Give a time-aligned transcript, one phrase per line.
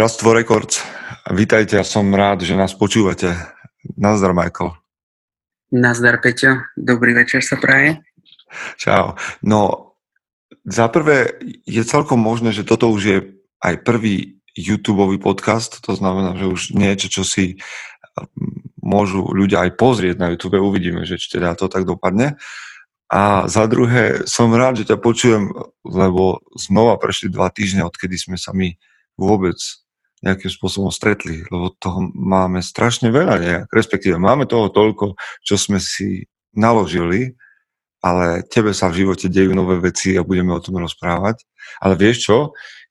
[0.00, 0.80] Bratstvo Records,
[1.28, 3.36] vítajte a som rád, že nás počúvate.
[4.00, 4.72] Nazdar, Michael.
[5.76, 6.72] Nazdar, Peťo.
[6.72, 8.00] Dobrý večer sa praje.
[8.80, 9.20] Čau.
[9.44, 9.92] No,
[10.64, 11.36] za prvé
[11.68, 13.18] je celkom možné, že toto už je
[13.60, 17.60] aj prvý YouTube podcast, to znamená, že už niečo, čo si
[18.80, 22.40] môžu ľudia aj pozrieť na YouTube, uvidíme, že či teda to tak dopadne.
[23.12, 25.52] A za druhé, som rád, že ťa počujem,
[25.84, 28.80] lebo znova prešli dva týždne, odkedy sme sa my
[29.20, 29.60] vôbec
[30.20, 35.80] nejakým spôsobom stretli, lebo toho máme strašne veľa nejak, respektíve máme toho toľko, čo sme
[35.80, 37.32] si naložili,
[38.00, 41.44] ale tebe sa v živote dejú nové veci a budeme o tom rozprávať.
[41.80, 42.36] Ale vieš čo,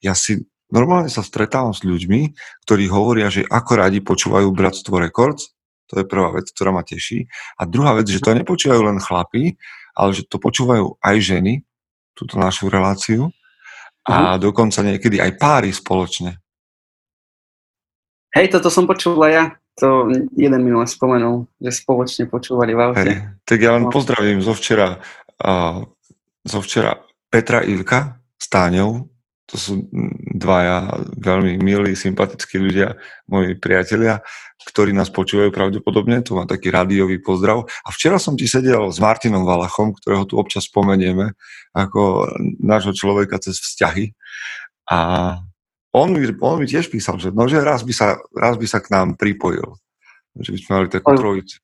[0.01, 2.33] ja si normálne sa stretávam s ľuďmi,
[2.65, 5.53] ktorí hovoria, že ako radi počúvajú Bratstvo Records,
[5.89, 7.25] to je prvá vec, ktorá ma teší.
[7.57, 9.57] A druhá vec, že to nepočúvajú len chlapi,
[9.97, 11.65] ale že to počúvajú aj ženy,
[12.13, 13.33] túto našu reláciu,
[14.05, 14.41] a uh-huh.
[14.41, 16.39] dokonca niekedy aj páry spoločne.
[18.35, 19.45] Hej, toto som počul aj ja.
[19.79, 22.99] To jeden minule spomenul, že spoločne počúvali v aute.
[22.99, 23.15] Hej,
[23.47, 23.91] tak ja len no.
[23.91, 24.99] pozdravím zo včera,
[25.39, 25.87] uh,
[26.43, 26.99] zo včera
[27.31, 29.07] Petra Ivka s Táňou.
[29.49, 29.89] To sú
[30.35, 34.21] dvaja veľmi milí, sympatickí ľudia, moji priatelia,
[34.61, 36.21] ktorí nás počúvajú pravdepodobne.
[36.21, 37.65] Tu mám taký rádiový pozdrav.
[37.81, 41.33] A včera som ti sedel s Martinom Valachom, ktorého tu občas spomenieme
[41.73, 42.29] ako
[42.61, 44.13] nášho človeka cez vzťahy.
[44.85, 44.99] A
[45.95, 48.79] on mi, on mi tiež písal, že, no, že raz, by sa, raz by sa
[48.81, 49.77] k nám pripojil.
[50.37, 51.57] Že by sme mali takú trojicu.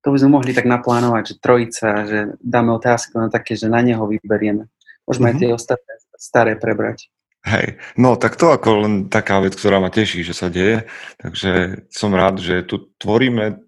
[0.00, 3.84] To by sme mohli tak naplánovať, že trojica, že dáme otázky na také, že na
[3.84, 4.64] neho vyberieme.
[5.04, 5.36] Môžeme mm-hmm.
[5.36, 7.12] aj tie ostatné staré prebrať.
[7.40, 10.84] Hej, no tak to ako len taká vec, ktorá ma teší, že sa deje,
[11.16, 13.64] takže som rád, že tu tvoríme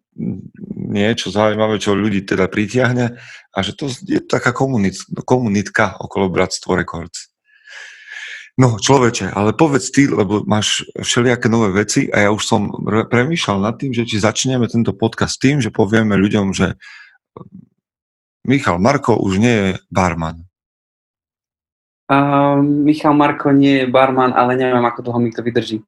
[0.93, 3.17] niečo zaujímavé, čo ľudí teda pritiahne
[3.49, 7.32] a že to je taká komunit, komunitka okolo Bratstvo Records.
[8.61, 13.65] No, človeče, ale povedz ty, lebo máš všelijaké nové veci a ja už som premýšľal
[13.65, 16.77] nad tým, že či začneme tento podcast tým, že povieme ľuďom, že
[18.45, 20.52] Michal Marko už nie je barman.
[22.13, 25.81] Uh, Michal Marko nie je barman, ale neviem, ako dlho mi to vydrží.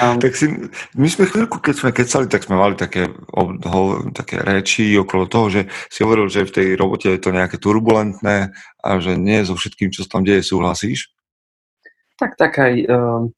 [0.00, 0.48] um, tak si,
[0.96, 3.04] my sme chvíľku, keď sme kecali, tak sme mali také,
[3.36, 3.82] ho,
[4.16, 5.60] také reči okolo toho, že
[5.92, 9.92] si hovoril, že v tej robote je to nejaké turbulentné a že nie so všetkým,
[9.92, 11.12] čo sa tam deje, súhlasíš?
[12.16, 13.28] Tak, tak aj, uh,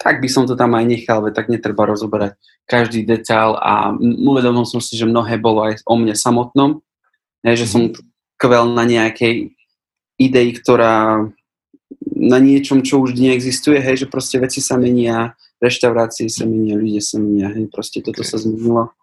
[0.00, 4.64] tak by som to tam aj nechal, veď tak netreba rozoberať každý detail a uvedomil
[4.64, 6.80] som si, že mnohé bolo aj o mne samotnom,
[7.44, 8.00] ne, že som mhm.
[8.40, 9.52] kvel na nejakej
[10.28, 11.26] idei, ktorá
[12.12, 17.02] na niečom, čo už neexistuje, hej, že proste veci sa menia, reštaurácie sa menia, ľudia
[17.02, 18.94] sa menia, hej, proste toto sa zmenilo.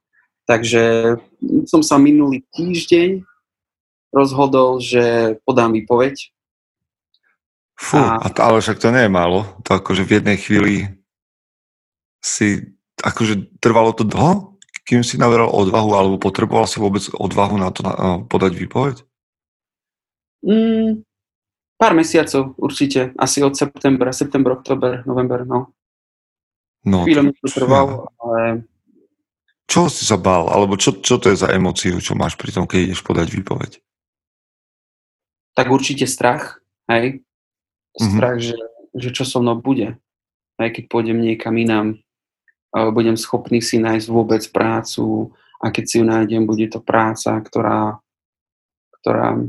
[0.50, 1.16] Takže
[1.70, 3.22] som sa minulý týždeň
[4.10, 6.34] rozhodol, že podám výpoveď.
[7.78, 8.20] Fú, a...
[8.26, 9.46] ale však to nie je málo.
[9.70, 10.74] To akože v jednej chvíli
[12.20, 17.70] si, akože trvalo to dlho, kým si naveral odvahu, alebo potreboval si vôbec odvahu na
[17.70, 17.94] to na,
[18.26, 18.96] podať výpoveď?
[20.42, 21.06] Mm,
[21.80, 25.72] Pár mesiacov určite, asi od septembra, september, oktober, november, no.
[26.84, 28.68] No, Chvíľu mi to trvalo, ale...
[29.64, 30.52] Čo si sa bál?
[30.52, 33.72] Alebo čo, čo to je za emóciu, čo máš pri tom, keď ideš podať výpoveď?
[35.56, 36.60] Tak určite strach,
[36.92, 37.24] hej.
[37.96, 38.12] Mhm.
[38.12, 38.60] Strach, mm-hmm.
[39.00, 39.96] že, že čo so mnou bude.
[40.60, 41.96] Aj keď pôjdem niekam inám,
[42.76, 45.32] budem schopný si nájsť vôbec prácu
[45.64, 48.04] a keď si ju nájdem, bude to práca, ktorá,
[49.00, 49.48] ktorá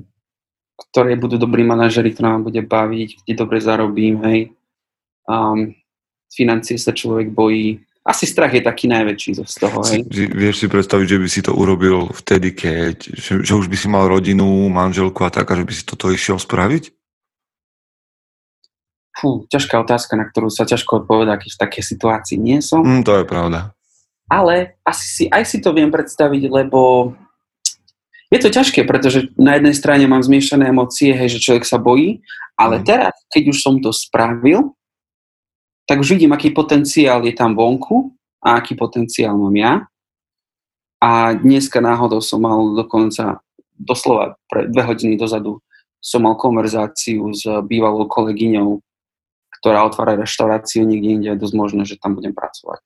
[0.89, 4.41] ktoré budú dobrí manažeri, ktorá ma bude baviť, kde dobre zarobím, hej.
[5.29, 5.77] Um,
[6.33, 7.85] financie sa človek bojí.
[8.01, 10.01] Asi strach je taký najväčší z toho, hej.
[10.09, 13.77] Si, vieš si predstaviť, že by si to urobil vtedy, keď, že, že už by
[13.77, 16.97] si mal rodinu, manželku a tak, a že by si toto išiel spraviť?
[19.21, 22.81] Fú, ťažká otázka, na ktorú sa ťažko odpovedá, keď v takej situácii nie som.
[22.81, 23.77] Mm, to je pravda.
[24.33, 27.13] Ale asi si, aj si to viem predstaviť, lebo
[28.31, 32.23] je to ťažké, pretože na jednej strane mám zmiešané emócie, hej, že človek sa bojí,
[32.55, 32.85] ale mm.
[32.87, 34.79] teraz, keď už som to spravil,
[35.91, 39.73] tak už vidím, aký potenciál je tam vonku a aký potenciál mám ja.
[41.03, 43.43] A dneska náhodou som mal dokonca,
[43.75, 45.59] doslova pre dve hodiny dozadu,
[45.99, 48.79] som mal konverzáciu s bývalou kolegyňou,
[49.59, 52.81] ktorá otvára reštauráciu niekde inde, je dosť možné, že tam budem pracovať.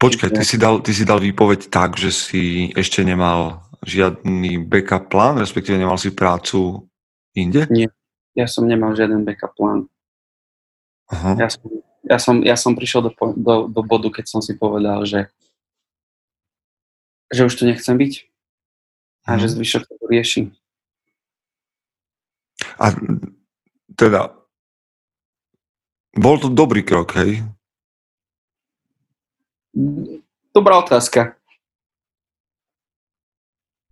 [0.00, 5.10] Počkaj, ty si, dal, ty si dal výpoveď tak, že si ešte nemal žiadny backup
[5.10, 6.86] plán, respektíve nemal si prácu
[7.34, 7.66] inde?
[7.68, 7.90] Nie,
[8.38, 9.90] ja som nemal žiaden backup plán.
[11.10, 11.36] Aha.
[11.36, 11.68] Ja, som,
[12.06, 15.28] ja, som, ja som prišiel do, do, do bodu, keď som si povedal, že,
[17.28, 18.12] že už tu nechcem byť
[19.28, 19.52] a že mhm.
[19.58, 20.42] zvyšok to rieši.
[22.78, 22.94] A
[23.98, 24.42] teda
[26.12, 27.40] Bol to dobrý krok, hej?
[30.52, 31.40] Dobrá otázka.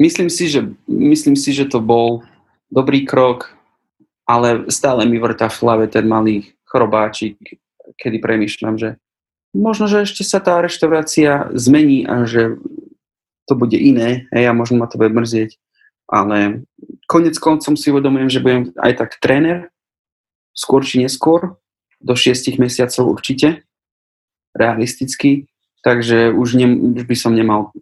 [0.01, 2.25] Myslím si, že, myslím si, že to bol
[2.73, 3.53] dobrý krok,
[4.25, 7.37] ale stále mi vrta v hlave ten malý chrobáčik,
[8.01, 8.97] kedy premyšľam, že
[9.53, 12.57] možno, že ešte sa tá reštaurácia zmení a že
[13.45, 15.59] to bude iné, hej, a možno ma to bude mrzieť.
[16.09, 16.65] Ale
[17.11, 19.69] konec koncom si uvedomujem, že budem aj tak tréner,
[20.55, 21.61] skôr či neskôr,
[22.01, 23.67] do šiestich mesiacov určite,
[24.57, 25.51] realisticky,
[25.85, 27.75] takže už, ne, už by som nemal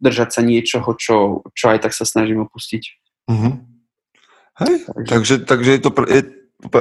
[0.00, 2.82] držať sa niečoho, čo, čo aj tak sa snažím opustiť.
[3.30, 3.54] Mm-hmm.
[4.54, 4.74] Hej,
[5.10, 6.22] takže, takže je, to, je,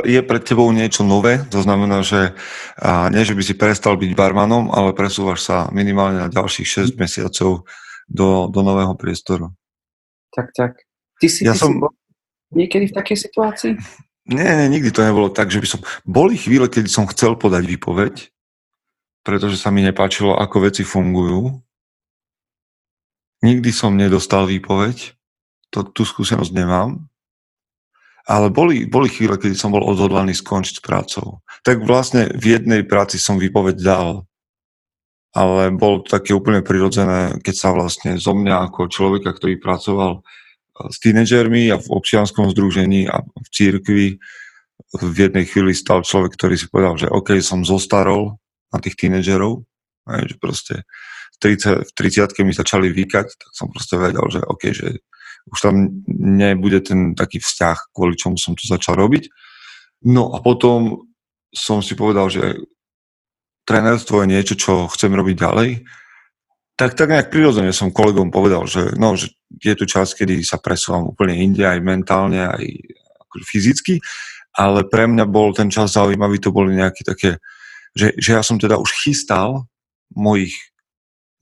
[0.06, 2.38] je pred tebou niečo nové, to znamená, že
[2.78, 7.02] a nie, že by si prestal byť barmanom, ale presúvaš sa minimálne na ďalších 6
[7.02, 7.66] mesiacov
[8.06, 9.50] do, do nového priestoru.
[10.34, 10.78] Tak, tak.
[11.18, 11.74] Ty si, ja ty som...
[11.74, 11.94] si bol
[12.54, 13.74] niekedy v takej situácii?
[14.30, 15.80] Nie, nie, nikdy to nebolo tak, že by som...
[16.08, 18.32] Boli chvíle, keď som chcel podať výpoveď,
[19.26, 21.60] pretože sa mi nepáčilo, ako veci fungujú.
[23.44, 25.14] Nikdy som nedostal výpoveď,
[25.68, 27.04] to, tú skúsenosť nemám.
[28.24, 31.44] Ale boli, boli chvíle, keď som bol odhodlaný skončiť s prácou.
[31.68, 34.24] Tak vlastne v jednej práci som výpoveď dal,
[35.36, 40.24] ale bolo to také úplne prirodzené, keď sa vlastne zo mňa ako človeka, ktorý pracoval
[40.88, 44.24] s tínedžermi a v občianskom združení a v církvi
[44.94, 48.38] v jednej chvíli stal človek, ktorý si povedal, že OK, som zostarol
[48.70, 49.66] na tých tínedžerov,
[50.06, 50.76] že proste
[51.44, 55.04] 30, v 30 mi začali vykať, tak som proste vedel, že OK, že
[55.52, 55.76] už tam
[56.08, 59.28] nebude ten taký vzťah, kvôli čomu som to začal robiť.
[60.08, 61.12] No a potom
[61.52, 62.64] som si povedal, že
[63.68, 65.70] trénerstvo je niečo, čo chcem robiť ďalej
[66.74, 69.30] tak, tak nejak prirodzene som kolegom povedal, že, no, že
[69.62, 72.66] je tu čas, kedy sa presúvam úplne inde, aj mentálne, aj
[73.30, 73.94] akože fyzicky,
[74.58, 77.38] ale pre mňa bol ten čas zaujímavý, to boli nejaké také,
[77.94, 79.70] že, že ja som teda už chystal
[80.18, 80.54] mojich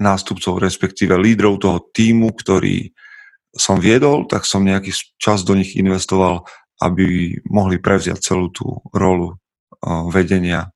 [0.01, 2.89] nástupcov, respektíve lídrov toho týmu, ktorý
[3.53, 6.47] som viedol, tak som nejaký čas do nich investoval,
[6.81, 10.73] aby mohli prevziať celú tú rolu uh, vedenia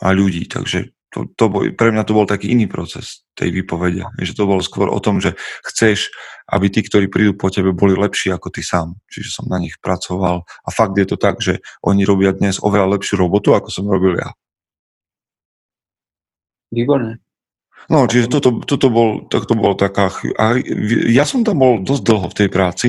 [0.00, 0.48] a ľudí.
[0.48, 4.02] Takže to, to bol, pre mňa to bol taký iný proces tej výpovede.
[4.18, 6.10] Že to bolo skôr o tom, že chceš,
[6.50, 8.98] aby tí, ktorí prídu po tebe, boli lepší ako ty sám.
[9.06, 10.42] Čiže som na nich pracoval.
[10.42, 14.18] A fakt je to tak, že oni robia dnes oveľa lepšiu robotu, ako som robil
[14.18, 14.34] ja.
[16.74, 17.22] Výborné.
[17.92, 20.08] No, čiže toto, toto, bol, to, to bol taká...
[20.40, 20.56] A
[21.10, 22.88] ja som tam bol dosť dlho v tej práci,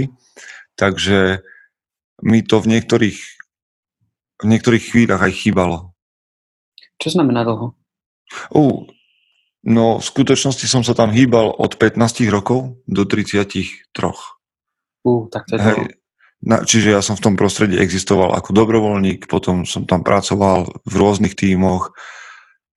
[0.80, 1.44] takže
[2.24, 3.20] mi to v niektorých,
[4.40, 5.92] v niektorých chvíľach aj chýbalo.
[7.00, 7.76] Čo znamená dlho?
[8.56, 8.88] Uh,
[9.68, 12.00] no v skutočnosti som sa tam hýbal od 15
[12.32, 13.92] rokov do 33.
[15.04, 15.80] Uh, tak to je Hej,
[16.46, 20.94] na, čiže ja som v tom prostredí existoval ako dobrovoľník, potom som tam pracoval v
[20.94, 21.96] rôznych tímoch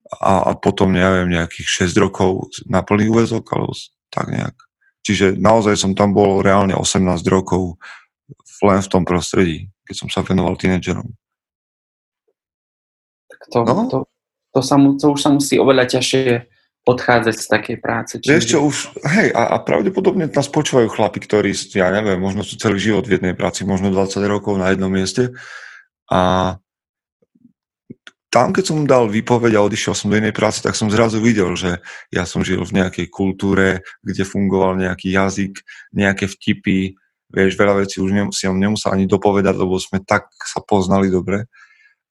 [0.09, 3.77] a, a potom, neviem, nejakých 6 rokov na plný úvezok, alebo
[4.09, 4.57] tak nejak.
[5.05, 7.77] Čiže naozaj som tam bol reálne 18 rokov
[8.65, 11.07] len v tom prostredí, keď som sa venoval tínedžerom.
[13.29, 13.83] Tak to, no?
[13.89, 13.99] to,
[14.53, 16.51] to, sa mu, to už sa musí oveľa ťažšie
[16.89, 18.13] odchádzať z takej práce.
[18.17, 18.33] Čiže...
[18.33, 22.57] Vieš čo, už, hej, a, a pravdepodobne nás počúvajú chlapi, ktorí, ja neviem, možno sú
[22.57, 25.37] celý život v jednej práci, možno 20 rokov na jednom mieste
[26.09, 26.57] a
[28.29, 31.57] tam, keď som dal výpoveď a odišiel som do inej práce, tak som zrazu videl,
[31.57, 31.81] že
[32.13, 35.65] ja som žil v nejakej kultúre, kde fungoval nejaký jazyk,
[35.97, 36.93] nejaké vtipy,
[37.33, 41.49] vieš, veľa vecí už on nemusel ani dopovedať, lebo sme tak sa poznali dobre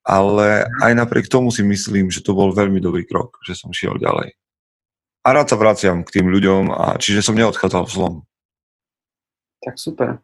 [0.08, 4.00] ale aj napriek tomu si myslím, že to bol veľmi dobrý krok, že som šiel
[4.00, 4.32] ďalej.
[5.28, 8.16] A rád sa vraciam k tým ľuďom, a čiže som neodchádzal v zlom.
[9.60, 10.24] Tak super.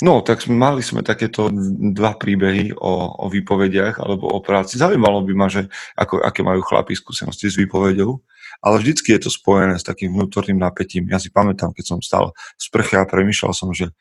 [0.00, 1.50] No, tak mali sme takéto
[1.92, 4.80] dva príbehy o, o výpovediach alebo o práci.
[4.80, 5.68] Zaujímalo by ma, že
[5.98, 8.22] ako, aké majú chlapi skúsenosti s výpovedou,
[8.64, 11.10] ale vždycky je to spojené s takým vnútorným napätím.
[11.12, 13.92] Ja si pamätám, keď som stal v sprche a premyšľal som, že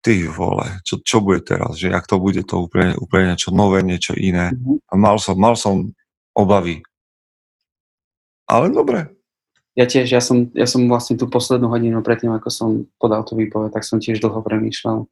[0.00, 3.84] ty vole, čo, čo bude teraz, že ak to bude to úplne, úplne niečo nové,
[3.84, 4.52] niečo iné.
[4.54, 4.76] Mm-hmm.
[4.86, 5.92] A mal som, mal som
[6.32, 6.80] obavy.
[8.48, 9.19] Ale dobre.
[9.78, 13.38] Ja tiež, ja som, ja som vlastne tú poslednú hodinu predtým, ako som podal tú
[13.38, 15.06] výpoveď, tak som tiež dlho premýšľal.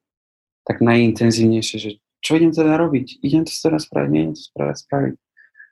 [0.67, 3.23] Tak najintenzívnejšie, že čo idem teda robiť?
[3.23, 4.11] Idem to teraz spraviť?
[4.11, 5.15] Nie, to spraviť, spraviť.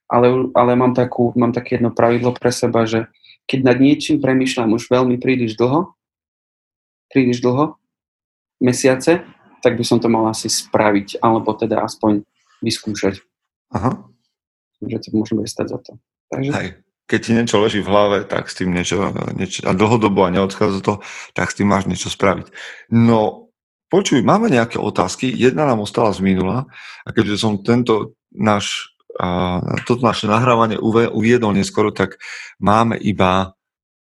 [0.07, 3.11] Ale, ale mám, takú, mám také jedno pravidlo pre seba, že
[3.51, 5.99] keď nad niečím premýšľam už veľmi príliš dlho,
[7.11, 7.75] príliš dlho,
[8.63, 9.27] mesiace,
[9.67, 12.23] tak by som to mal asi spraviť, alebo teda aspoň
[12.63, 13.19] vyskúšať.
[13.75, 14.07] Aha.
[14.79, 15.93] Že to môže stať za to.
[16.31, 16.53] Takže...
[16.55, 16.86] Hej.
[17.07, 20.83] Keď ti niečo leží v hlave, tak s tým niečo, niečo a dlhodobo a neodchádza
[20.83, 20.95] to,
[21.39, 22.51] tak s tým máš niečo spraviť.
[22.91, 23.51] No,
[23.87, 25.31] počuj, máme nejaké otázky.
[25.31, 26.67] Jedna nám ostala z minula
[27.07, 28.91] a keďže som tento náš,
[29.87, 32.19] toto naše nahrávanie uviedol neskoro, tak
[32.59, 33.55] máme iba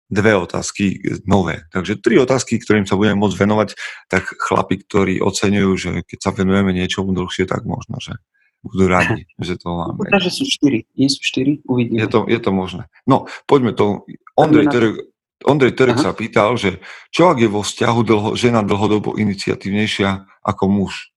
[0.09, 1.69] dve otázky nové.
[1.69, 3.69] Takže tri otázky, ktorým sa budeme môcť venovať,
[4.09, 8.17] tak chlapi, ktorí oceňujú, že keď sa venujeme niečomu dlhšie, tak možno, že
[8.63, 9.99] budú radi, že to máme.
[9.99, 10.85] Možno, že sú štyri.
[10.99, 11.63] Nie sú štyri?
[11.65, 12.03] Uvidíme.
[12.03, 12.91] Je to, je to možné.
[13.07, 14.03] No, poďme to.
[14.35, 14.95] Ondrej, Terek,
[15.47, 16.83] Ondrej Terek sa pýtal, že
[17.15, 21.15] čo ak je vo vzťahu dlho, žena dlhodobo iniciatívnejšia ako muž?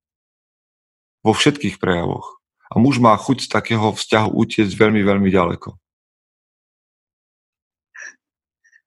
[1.25, 2.41] Vo všetkých prejavoch.
[2.71, 5.75] A muž má chuť z takého vzťahu utiecť veľmi, veľmi ďaleko.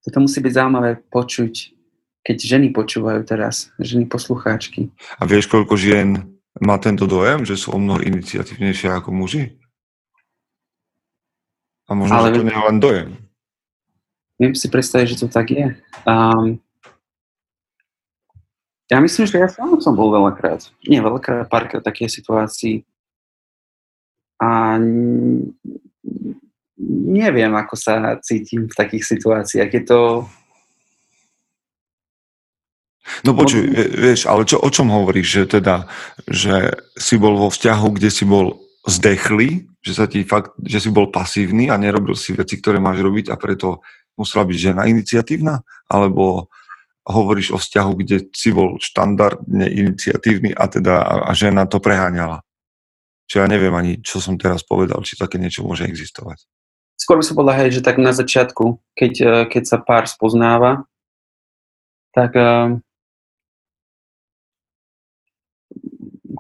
[0.05, 1.73] Toto musí byť zaujímavé počuť,
[2.25, 4.93] keď ženy počúvajú teraz, ženy poslucháčky.
[5.17, 9.59] A vieš, koľko žien má tento dojem, že sú o mnoho iniciatívnejšie ako muži?
[11.91, 13.09] A možno, Ale že to nie je len dojem.
[14.39, 15.75] Viem si predstaviť, že to tak je.
[16.07, 16.59] Um,
[18.91, 22.85] ja myslím, že ja sám som bol veľakrát, nie veľakrát, párkrát také situácii
[24.39, 24.77] a
[26.79, 29.71] neviem, ako sa cítim v takých situáciách.
[29.71, 30.01] Je to...
[33.23, 33.63] No počuj,
[33.95, 35.87] vieš, ale čo, o čom hovoríš, že teda,
[36.27, 40.91] že si bol vo vzťahu, kde si bol zdechlý, že, sa ti fakt, že si
[40.91, 43.85] bol pasívny a nerobil si veci, ktoré máš robiť a preto
[44.19, 45.61] musela byť žena iniciatívna?
[45.87, 46.49] Alebo
[47.05, 52.41] hovoríš o vzťahu, kde si bol štandardne iniciatívny a teda a žena to preháňala?
[53.29, 56.45] Čiže ja neviem ani, čo som teraz povedal, či také niečo môže existovať.
[56.95, 60.85] Skôr by som povedal, hej, že tak na začiatku, keď, eh, keď sa pár spoznáva,
[62.15, 62.79] tak eh,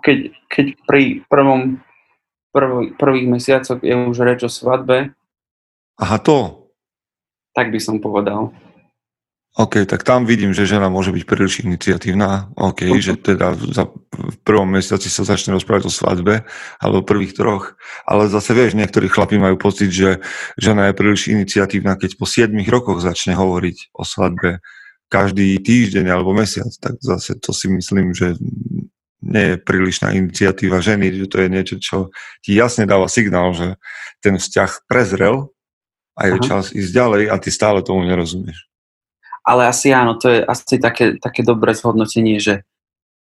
[0.04, 0.18] keď,
[0.52, 1.80] keď pri prvom
[2.52, 5.16] prv, prvých mesiacoch je už reč o svadbe.
[5.98, 6.68] Aha, to.
[7.56, 8.52] Tak by som povedal.
[9.54, 12.50] OK, tak tam vidím, že žena môže byť príliš iniciatívna.
[12.58, 12.98] OK, uh-huh.
[12.98, 16.42] že teda za, v prvom mesiaci sa začne rozprávať o svadbe,
[16.82, 17.78] alebo prvých troch.
[18.02, 20.18] Ale zase vieš, niektorí chlapí majú pocit, že
[20.58, 24.58] žena je príliš iniciatívna, keď po 7 rokoch začne hovoriť o svadbe
[25.06, 26.74] každý týždeň alebo mesiac.
[26.82, 28.34] Tak zase to si myslím, že
[29.24, 31.96] nie je prílišná iniciatíva ženy, že to je niečo, čo
[32.44, 33.80] ti jasne dáva signál, že
[34.20, 35.48] ten vzťah prezrel
[36.14, 36.44] a je Aha.
[36.44, 38.68] čas ísť ďalej a ty stále tomu nerozumieš
[39.44, 42.64] ale asi áno, to je asi také, také dobré zhodnotenie, že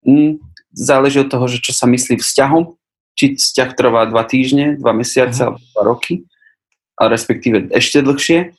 [0.01, 0.41] mm,
[0.73, 2.73] záleží od toho, že čo sa myslí vzťahom,
[3.13, 6.25] či vzťah trvá dva týždne, dva mesiace alebo dva roky,
[6.97, 8.49] ale respektíve ešte dlhšie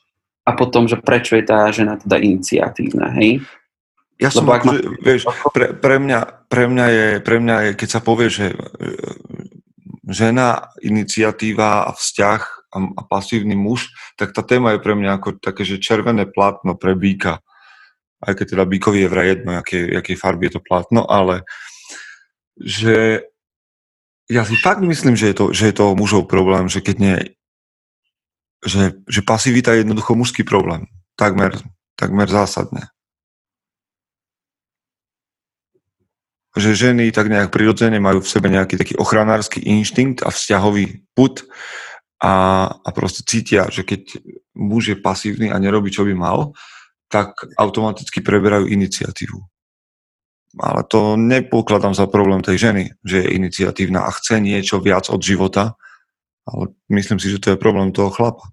[0.47, 3.43] a potom, že prečo je tá žena teda iniciatívna, hej?
[4.19, 4.73] Ja som, Lebo ak ma...
[4.99, 5.23] vieš,
[5.55, 8.57] pre, pre, mňa, pre, mňa je, pre mňa je, keď sa povie, že e,
[10.11, 12.41] žena, iniciatíva a vzťah
[12.75, 16.75] a, a pasívny muž, tak tá téma je pre mňa ako také, že červené plátno
[16.75, 17.39] pre býka
[18.19, 21.47] aj keď teda Bíkovi je vraj jedno, aké, aké farby je to plátno, ale
[22.59, 23.23] že
[24.27, 27.17] ja si fakt myslím, že je to, že je to mužov problém, že keď nie,
[28.61, 30.91] že, že pasivita je jednoducho mužský problém.
[31.15, 31.55] Takmer,
[31.95, 32.91] takmer zásadne.
[36.59, 41.47] Že ženy tak nejak prirodzene majú v sebe nejaký taký ochranársky inštinkt a vzťahový put
[42.19, 44.19] a, a proste cítia, že keď
[44.59, 46.51] muž je pasívny a nerobí, čo by mal,
[47.07, 49.39] tak automaticky preberajú iniciatívu.
[50.59, 55.21] Ale to nepokladám za problém tej ženy, že je iniciatívna a chce niečo viac od
[55.21, 55.79] života,
[56.43, 58.49] ale myslím si, že to je problém toho chlapa.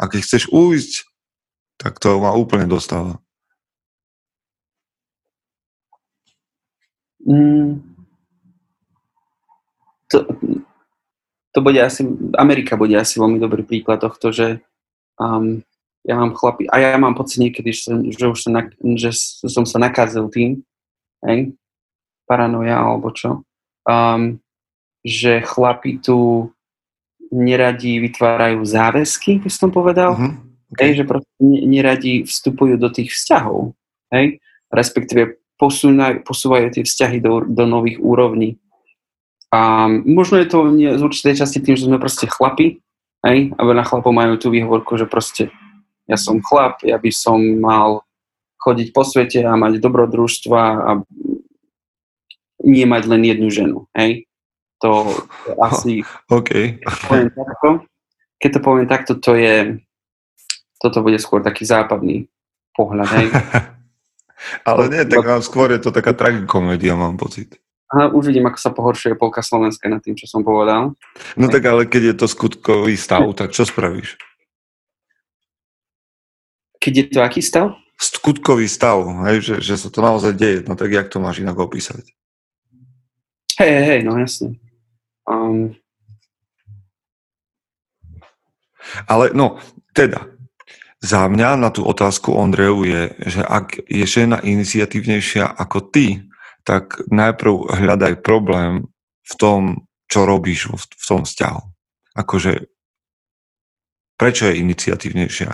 [0.00, 1.04] A keď chceš ujsť,
[1.76, 3.20] tak to ma úplne dostáva.
[10.10, 10.16] To,
[11.54, 12.06] to bude asi,
[12.38, 14.62] Amerika bude asi veľmi dobrý príklad tohto, že
[15.18, 15.62] um,
[16.06, 18.52] ja mám chlapi, a ja mám pocit niekedy, že, som, že už som,
[18.96, 19.10] že
[19.46, 20.64] som sa nakázil tým,
[21.26, 21.52] hej,
[22.24, 23.44] paranoja alebo čo,
[23.84, 24.40] um,
[25.04, 26.48] že chlapi tu
[27.30, 30.34] neradi vytvárajú záväzky, by som povedal, mm-hmm.
[30.74, 30.82] okay.
[30.90, 33.76] hej, že proste neradi vstupujú do tých vzťahov,
[34.10, 38.56] hej, respektíve posúvajú, posúvajú tie vzťahy do, do nových úrovní.
[39.52, 42.80] A možno je to z určitej časti tým, že sme proste chlapi,
[43.28, 45.52] hej, a veľa chlapov majú tú výhovorku, že proste
[46.08, 48.02] ja som chlap, ja by som mal
[48.60, 50.90] chodiť po svete a mať dobrodružstva a
[52.64, 54.24] nie mať len jednu ženu, hej?
[54.80, 55.12] To,
[55.44, 56.04] to asi...
[56.32, 56.80] OK.
[56.80, 57.68] Keď to, poviem takto,
[58.40, 59.56] keď to poviem takto, to je...
[60.80, 62.24] Toto bude skôr taký západný
[62.72, 63.28] pohľad, hej?
[64.64, 67.60] Ale nie, tak mám, skôr je to taká tragikomédia, mám pocit.
[67.90, 70.94] A už vidím, ako sa pohoršuje polka Slovenska nad tým, čo som povedal.
[71.34, 74.14] No tak ale keď je to skutkový stav, tak čo spravíš?
[76.80, 77.74] Keď je to aký stav?
[78.00, 81.60] skutkový stav, hej, že, že sa to naozaj deje, no tak jak to máš inak
[81.60, 82.00] opísať?
[83.60, 84.56] Hej, hej, no jasne.
[85.28, 85.76] Um...
[89.04, 89.60] Ale no,
[89.92, 90.32] teda,
[91.00, 96.28] za mňa na tú otázku Ondreju je, že ak je žena iniciatívnejšia ako ty,
[96.60, 98.84] tak najprv hľadaj problém
[99.24, 101.62] v tom, čo robíš v tom vzťahu.
[102.20, 102.68] Akože,
[104.20, 105.50] prečo je iniciatívnejšia?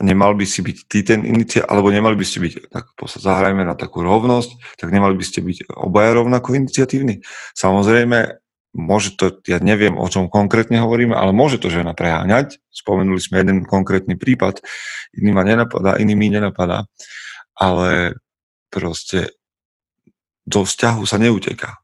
[0.00, 3.78] Nemal by si byť ty ten iniciatív, alebo nemali by ste byť, tak zahrajme na
[3.78, 7.22] takú rovnosť, tak nemali by ste byť obaja rovnako iniciatívni.
[7.54, 8.42] Samozrejme,
[8.74, 12.58] môže to, ja neviem, o čom konkrétne hovoríme, ale môže to žena preháňať.
[12.74, 14.60] Spomenuli sme jeden konkrétny prípad,
[15.14, 16.90] iný ma nenapadá, iný mi nenapadá,
[17.54, 18.18] ale
[18.68, 19.30] proste
[20.44, 21.78] do vzťahu sa neuteká.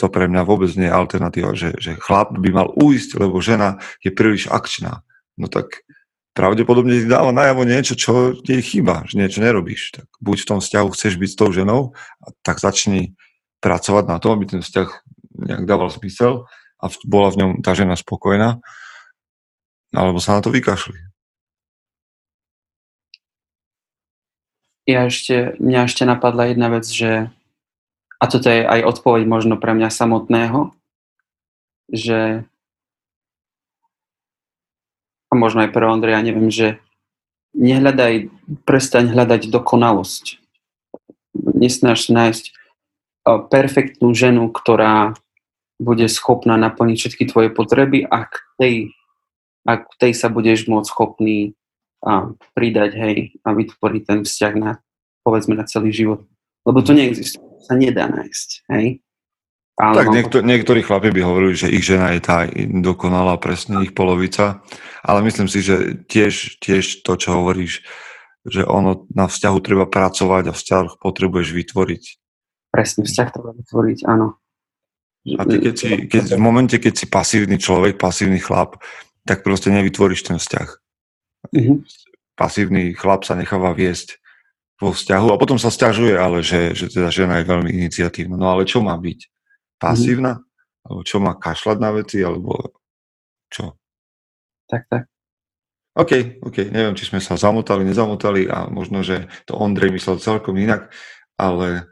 [0.00, 3.76] To pre mňa vôbec nie je alternatíva, že, že chlap by mal uísť, lebo žena
[4.00, 5.04] je príliš akčná.
[5.36, 5.84] No tak
[6.32, 9.92] pravdepodobne ti dáva najavo niečo, čo jej chýba, že niečo nerobíš.
[9.92, 11.92] Tak buď v tom vzťahu chceš byť s tou ženou,
[12.40, 13.18] tak začni
[13.58, 14.88] pracovať na tom, aby ten vzťah
[15.38, 16.46] nejak dával zmysel
[16.78, 18.62] a bola v ňom tá žena spokojná,
[19.94, 20.98] alebo sa na to vykašli.
[24.88, 27.28] Ja ešte, mňa ešte napadla jedna vec, že
[28.18, 30.74] a toto je aj odpoveď možno pre mňa samotného,
[31.92, 32.42] že
[35.28, 36.80] a možno aj pre Ondreja, neviem, že
[37.52, 38.32] nehľadaj,
[38.64, 40.40] prestaň hľadať dokonalosť.
[41.36, 42.57] Nesnaž nájsť
[43.24, 45.16] perfektnú ženu, ktorá
[45.78, 48.74] bude schopná naplniť všetky tvoje potreby a k tej,
[49.62, 51.54] a k tej sa budeš môcť schopný
[52.02, 54.82] a, pridať, hej, a vytvoriť ten vzťah na,
[55.22, 56.26] povedzme, na celý život.
[56.66, 58.98] Lebo to neexistuje, sa nedá nájsť, hej.
[59.78, 62.50] Ale tak niektor- niektorí chlapi by hovorili, že ich žena je tá
[62.82, 64.58] dokonalá, presne ich polovica,
[65.06, 67.86] ale myslím si, že tiež, tiež to, čo hovoríš,
[68.42, 72.02] že ono na vzťahu treba pracovať a vzťah potrebuješ vytvoriť
[72.68, 74.38] presne vzťah treba vytvoriť, áno.
[75.36, 78.80] A ty keď si, keď, v momente, keď si pasívny človek, pasívny chlap,
[79.28, 80.68] tak proste nevytvoríš ten vzťah.
[81.52, 81.76] Mm-hmm.
[82.38, 84.16] Pasívny chlap sa necháva viesť
[84.78, 88.38] vo vzťahu a potom sa stiažuje, ale že, že teda žena je veľmi iniciatívna.
[88.38, 89.20] No ale čo má byť?
[89.76, 90.38] Pasívna?
[90.38, 90.86] Mm-hmm.
[90.88, 92.24] Alebo čo má kašľať na veci?
[92.24, 92.78] Alebo
[93.52, 93.76] čo?
[94.70, 95.04] Tak, tak.
[95.98, 100.54] OK, OK, neviem, či sme sa zamotali, nezamotali a možno, že to Ondrej myslel celkom
[100.54, 100.94] inak,
[101.34, 101.90] ale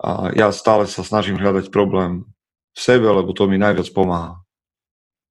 [0.00, 2.24] a ja stále sa snažím hľadať problém
[2.72, 4.40] v sebe, lebo to mi najviac pomáha.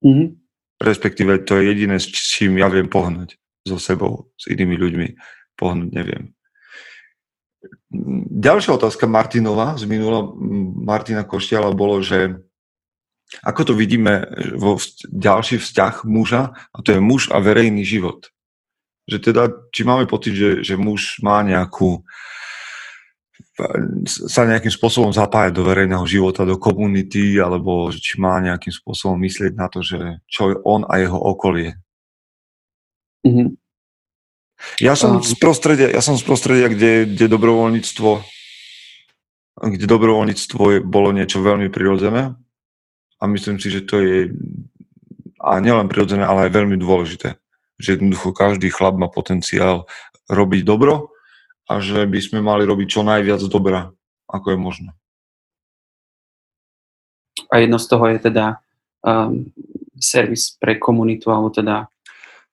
[0.06, 0.38] Mm-hmm.
[0.80, 5.08] Respektíve to je jediné, s čím ja viem pohnúť so sebou, s inými ľuďmi.
[5.58, 6.32] Pohnúť neviem.
[8.40, 10.24] Ďalšia otázka Martinova z minula
[10.80, 12.40] Martina Koštiala bolo, že
[13.44, 18.30] ako to vidíme vo ďalší vzťah muža, a to je muž a verejný život.
[19.10, 19.42] Že teda,
[19.74, 22.06] či máme pocit, že, že muž má nejakú
[24.06, 29.52] sa nejakým spôsobom zapájať do verejného života, do komunity, alebo či má nejakým spôsobom myslieť
[29.54, 31.76] na to, že čo je on a jeho okolie.
[33.26, 33.48] Mm-hmm.
[34.80, 38.10] Ja som z prostredia, ja som z prostredia, kde, kde dobrovoľníctvo
[39.60, 42.32] kde dobrovoľníctvo je, bolo niečo veľmi prirodzené
[43.20, 44.32] a myslím si, že to je
[45.40, 47.36] a nielen prirodzené, ale aj veľmi dôležité.
[47.80, 49.88] Že jednoducho každý chlap má potenciál
[50.28, 51.09] robiť dobro
[51.70, 53.94] a že by sme mali robiť čo najviac dobra,
[54.26, 54.90] ako je možné.
[57.46, 58.58] A jedno z toho je teda
[59.06, 59.46] um,
[60.02, 61.86] servis pre komunitu, alebo teda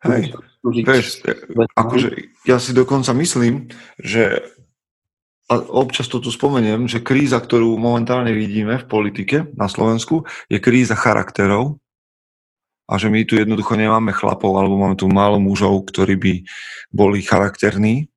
[0.06, 1.25] Hej, vieš,
[1.73, 4.45] akože ja si dokonca myslím, že
[5.47, 10.60] a občas to tu spomeniem, že kríza, ktorú momentálne vidíme v politike na Slovensku, je
[10.60, 11.80] kríza charakterov
[12.86, 16.34] a že my tu jednoducho nemáme chlapov alebo máme tu málo mužov, ktorí by
[16.91, 18.12] boli charakterní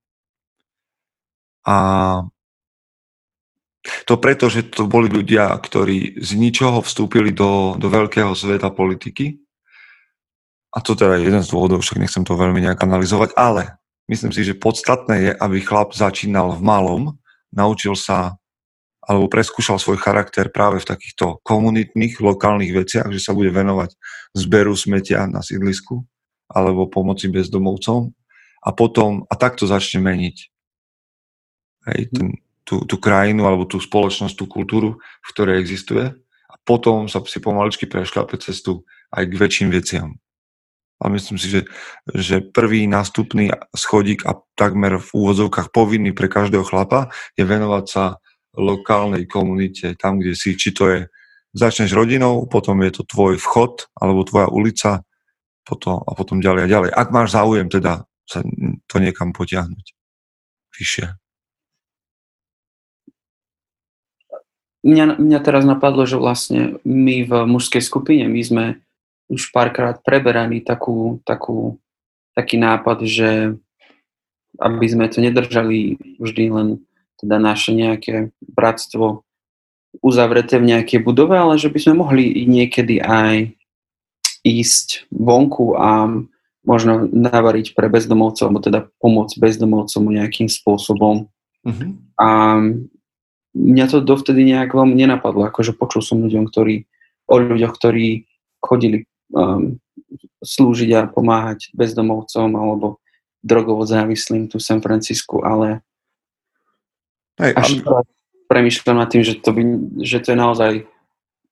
[1.70, 1.76] a
[4.04, 9.38] to preto, že to boli ľudia, ktorí z ničoho vstúpili do, do veľkého sveta politiky.
[10.74, 13.78] A to teda je jeden z dôvodov, však nechcem to veľmi nejak analyzovať, ale
[14.10, 17.02] myslím si, že podstatné je, aby chlap začínal v malom,
[17.54, 18.38] naučil sa
[19.00, 23.96] alebo preskúšal svoj charakter práve v takýchto komunitných, lokálnych veciach, že sa bude venovať
[24.36, 26.04] zberu smetia na sídlisku
[26.46, 28.12] alebo pomoci bezdomovcom
[28.60, 30.36] a potom, a takto začne meniť
[31.92, 36.14] hej, ten, tú, tú krajinu alebo tú spoločnosť, tú kultúru, v ktorej existuje
[36.46, 40.14] a potom sa si pomaličky prešľape cestu aj k väčším veciam.
[41.00, 41.62] A myslím si, že,
[42.12, 47.08] že prvý nástupný schodík a takmer v úvodzovkách povinný pre každého chlapa
[47.40, 48.04] je venovať sa
[48.52, 51.00] lokálnej komunite, tam, kde si, či to je,
[51.56, 54.90] začneš rodinou, potom je to tvoj vchod alebo tvoja ulica
[55.64, 56.90] potom, a potom ďalej a ďalej.
[56.92, 58.44] Ak máš záujem teda sa
[58.86, 59.86] to niekam potiahnuť
[60.78, 61.06] vyššie.
[64.80, 68.64] Mňa, mňa teraz napadlo, že vlastne my v mužskej skupine, my sme
[69.28, 71.76] už párkrát preberali takú, takú,
[72.32, 73.60] taký nápad, že
[74.58, 76.68] aby sme to nedržali vždy len
[77.20, 79.22] teda naše nejaké bratstvo
[80.00, 83.52] uzavreté v nejakej budove, ale že by sme mohli niekedy aj
[84.40, 86.08] ísť vonku a
[86.64, 91.28] možno navariť pre bezdomovcov, alebo teda pomôcť bezdomovcom nejakým spôsobom.
[91.64, 91.90] Uh-huh.
[92.20, 92.28] A
[93.54, 96.86] mňa to dovtedy nejak veľmi nenapadlo, akože počul som ľuďom, ktorí,
[97.26, 98.26] o ľuďoch, ktorí
[98.62, 99.78] chodili um,
[100.44, 103.00] slúžiť a pomáhať bezdomovcom alebo
[103.40, 105.80] drogovo závislým tu v San Francisku, ale
[107.40, 108.04] Hej, až ale...
[108.52, 109.62] premyšľam nad tým, že to, by,
[110.04, 110.72] že to je naozaj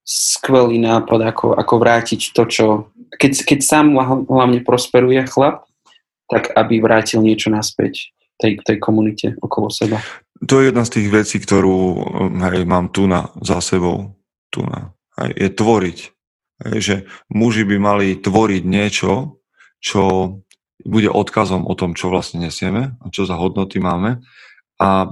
[0.09, 2.67] skvelý nápad, ako, ako vrátiť to, čo...
[3.09, 3.97] Keď, keď sám
[4.29, 5.65] hlavne prosperuje chlap,
[6.29, 10.01] tak aby vrátil niečo naspäť tej, tej komunite okolo seba.
[10.47, 11.79] To je jedna z tých vecí, ktorú
[12.39, 14.15] hej, mám tu na, za sebou.
[14.55, 15.99] Tu na, hej, je tvoriť.
[16.59, 16.97] Hej, že
[17.31, 19.43] muži by mali tvoriť niečo,
[19.79, 20.03] čo
[20.83, 24.23] bude odkazom o tom, čo vlastne nesieme a čo za hodnoty máme.
[24.79, 25.11] A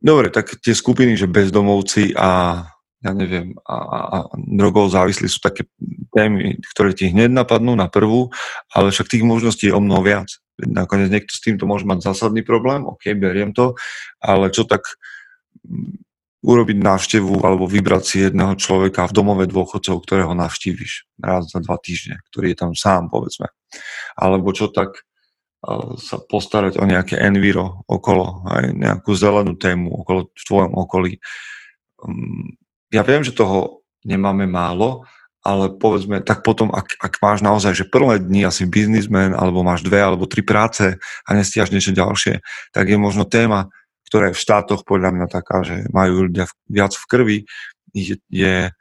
[0.00, 2.62] dobre, tak tie skupiny, že bezdomovci a
[2.98, 5.70] ja neviem, a, a drogov závislí sú také
[6.10, 8.34] témy, ktoré ti hneď napadnú na prvú,
[8.74, 10.28] ale však tých možností je o mnoho viac.
[10.58, 13.78] Nakoniec niekto s týmto môže mať zásadný problém, ok, beriem to,
[14.18, 14.86] ale čo tak
[15.62, 16.02] mm,
[16.42, 21.78] urobiť návštevu alebo vybrať si jedného človeka v domove dôchodcov, ktorého navštíviš raz za dva
[21.82, 23.50] týždne, ktorý je tam sám, povedzme.
[24.14, 25.02] Alebo čo tak
[25.98, 31.12] sa postarať o nejaké enviro okolo, aj nejakú zelenú tému okolo, v tvojom okolí.
[32.06, 32.54] Mm,
[32.94, 35.02] ja viem, že toho nemáme málo,
[35.46, 39.86] ale povedzme, tak potom, ak, ak máš naozaj, že prvé dni asi biznismen, alebo máš
[39.86, 42.42] dve alebo tri práce a nestiaš niečo ďalšie,
[42.74, 43.70] tak je možno téma,
[44.10, 47.38] ktorá je v štátoch podľa mňa taká, že majú ľudia viac v krvi,
[47.94, 48.72] je, je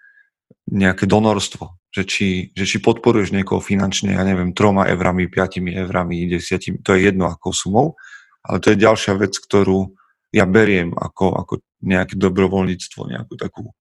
[0.72, 1.78] nejaké donorstvo.
[1.88, 6.94] Že či, že či podporuješ niekoho finančne, ja neviem, troma eurami, piatimi eurami, desiatimi, to
[6.94, 7.96] je jedno akou sumou,
[8.44, 9.96] ale to je ďalšia vec, ktorú
[10.36, 13.72] ja beriem ako, ako nejaké dobrovoľníctvo, nejakú takú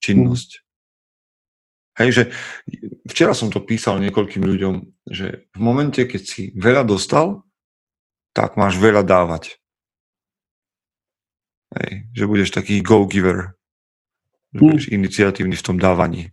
[0.00, 0.64] činnosť.
[2.00, 2.08] Mm.
[2.08, 2.24] Hej, že
[3.04, 7.44] včera som to písal niekoľkým ľuďom, že v momente, keď si veľa dostal,
[8.32, 9.60] tak máš veľa dávať.
[11.76, 13.52] Hej, že budeš taký go-giver,
[14.56, 14.64] že mm.
[14.64, 16.32] budeš iniciatívny v tom dávaní.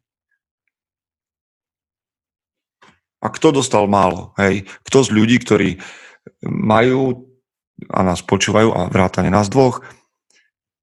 [3.19, 4.32] A kto dostal málo?
[4.39, 5.84] Hej, kto z ľudí, ktorí
[6.47, 7.27] majú
[7.91, 9.84] a nás počúvajú a vrátane nás dvoch,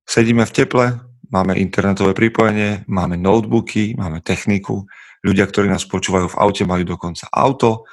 [0.07, 0.87] sedíme v teple,
[1.31, 4.85] máme internetové pripojenie, máme notebooky, máme techniku.
[5.25, 7.89] Ľudia, ktorí nás počúvajú v aute, majú dokonca auto.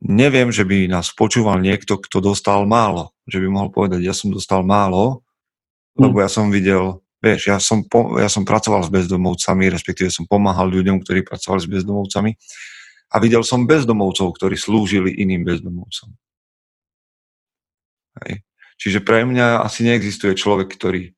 [0.00, 3.12] Neviem, že by nás počúval niekto, kto dostal málo.
[3.26, 5.26] Že by mohol povedať, ja som dostal málo,
[5.98, 6.22] lebo hm.
[6.22, 10.70] ja som videl, vieš, ja som, po, ja som pracoval s bezdomovcami, respektíve som pomáhal
[10.70, 12.30] ľuďom, ktorí pracovali s bezdomovcami
[13.10, 16.14] a videl som bezdomovcov, ktorí slúžili iným bezdomovcom.
[18.24, 18.46] Hej.
[18.80, 21.12] Čiže pre mňa asi neexistuje človek, ktorý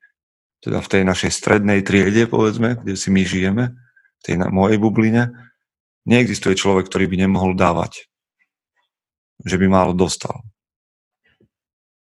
[0.62, 5.34] teda v tej našej strednej triede, povedzme, kde si my žijeme, v tej mojej bubline,
[6.06, 8.06] neexistuje človek, ktorý by nemohol dávať.
[9.42, 10.46] Že by málo dostal.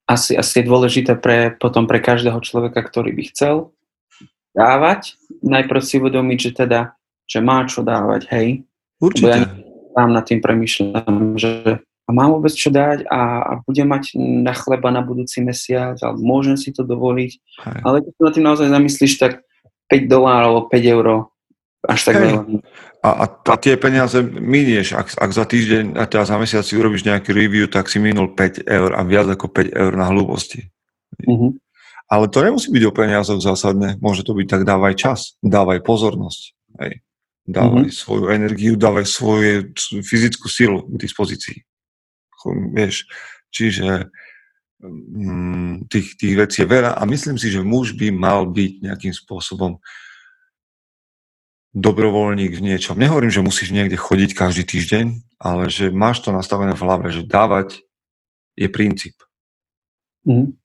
[0.10, 3.56] Asi, asi je dôležité pre, potom pre každého človeka, ktorý by chcel
[4.58, 5.14] dávať,
[5.46, 6.98] najprv si uvedomiť, že teda,
[7.30, 8.66] že má čo dávať, hej.
[8.98, 9.30] Určite.
[9.30, 9.46] ja
[9.94, 14.58] sám nad tým premyšľam, že a mám vôbec čo dať a, a budem mať na
[14.58, 17.32] chleba na budúci mesiac, ale môžem si to dovoliť.
[17.38, 17.80] Hej.
[17.86, 19.46] Ale keď sa na tým naozaj zamyslíš, tak
[19.94, 21.30] 5 dolárov, 5 eur,
[21.86, 22.42] až tak veľa.
[23.06, 26.74] A, a, a tie peniaze minieš, ak, ak za týždeň a teda za mesiac si
[26.82, 30.66] urobíš nejaký review, tak si minul 5 eur a viac ako 5 eur na hlúposti.
[31.30, 31.54] Uh-huh.
[32.10, 36.42] Ale to nemusí byť o peniazoch zásadne, môže to byť tak dávaj čas, dávaj pozornosť,
[36.82, 37.06] hej.
[37.46, 38.02] dávaj uh-huh.
[38.02, 41.69] svoju energiu, dávaj svoju fyzickú silu k dispozícii
[42.48, 43.08] vieš,
[43.52, 44.08] čiže
[44.80, 49.14] mm, tých, tých vecí je veľa a myslím si, že muž by mal byť nejakým
[49.14, 49.80] spôsobom
[51.76, 52.98] dobrovoľník v niečom.
[52.98, 55.06] Nehovorím, že musíš niekde chodiť každý týždeň,
[55.38, 57.86] ale že máš to nastavené v hlave, že dávať
[58.58, 59.16] je princíp.
[60.26, 60.58] Mm.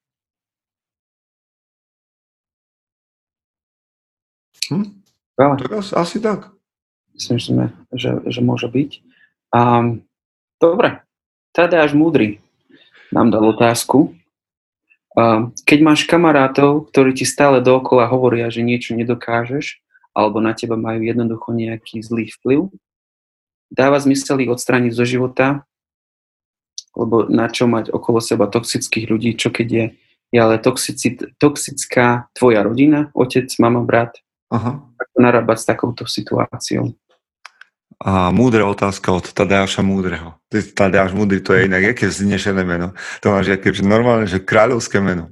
[4.72, 4.86] Hm?
[5.38, 5.54] Ja.
[5.60, 6.50] Tak asi, asi tak.
[7.14, 8.90] Myslím, že, že môže byť.
[9.54, 10.02] Um,
[10.58, 11.04] dobre,
[11.54, 12.42] Tadeáš Múdry
[13.14, 14.18] nám dal otázku.
[15.62, 19.78] Keď máš kamarátov, ktorí ti stále dookola hovoria, že niečo nedokážeš,
[20.10, 22.74] alebo na teba majú jednoducho nejaký zlý vplyv,
[23.70, 25.62] dáva zmysel ich odstrániť zo života
[26.94, 29.84] lebo na čo mať okolo seba toxických ľudí, čo keď je,
[30.30, 34.22] je ale toxicit, toxická tvoja rodina, otec, mama, brat,
[34.54, 34.78] Aha.
[34.78, 36.94] ako narábať s takouto situáciou.
[38.00, 40.34] A múdra otázka od Tadeáša Múdreho.
[40.50, 42.92] Tadeáš Múdry, to je inak, aké znešené meno.
[43.22, 45.30] To máš aké, že normálne, že kráľovské meno.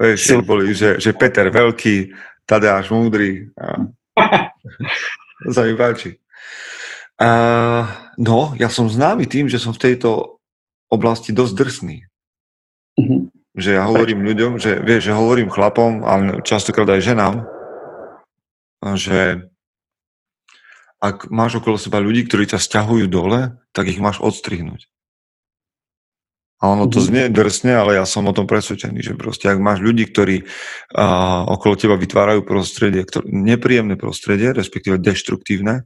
[0.00, 2.10] Vieš, boli, že, že Peter Veľký,
[2.42, 3.50] Tadeáš Múdry.
[3.54, 3.86] A...
[5.54, 6.18] sa mi páči.
[7.22, 7.30] A,
[8.18, 10.42] no, ja som známy tým, že som v tejto
[10.90, 11.96] oblasti dosť drsný.
[12.98, 13.20] Mm-hmm.
[13.52, 17.34] Že ja hovorím ľuďom, že, vieš, že hovorím chlapom, ale častokrát aj ženám,
[18.96, 19.51] že
[21.02, 24.86] ak máš okolo seba ľudí, ktorí ťa stiahujú dole, tak ich máš odstrihnúť.
[26.62, 27.06] A ono to mhm.
[27.10, 30.46] znie drsne, ale ja som o tom presvedčený, že proste ak máš ľudí, ktorí
[30.94, 35.82] a, okolo teba vytvárajú prostredie, ktoré, nepríjemné prostredie, respektíve deštruktívne,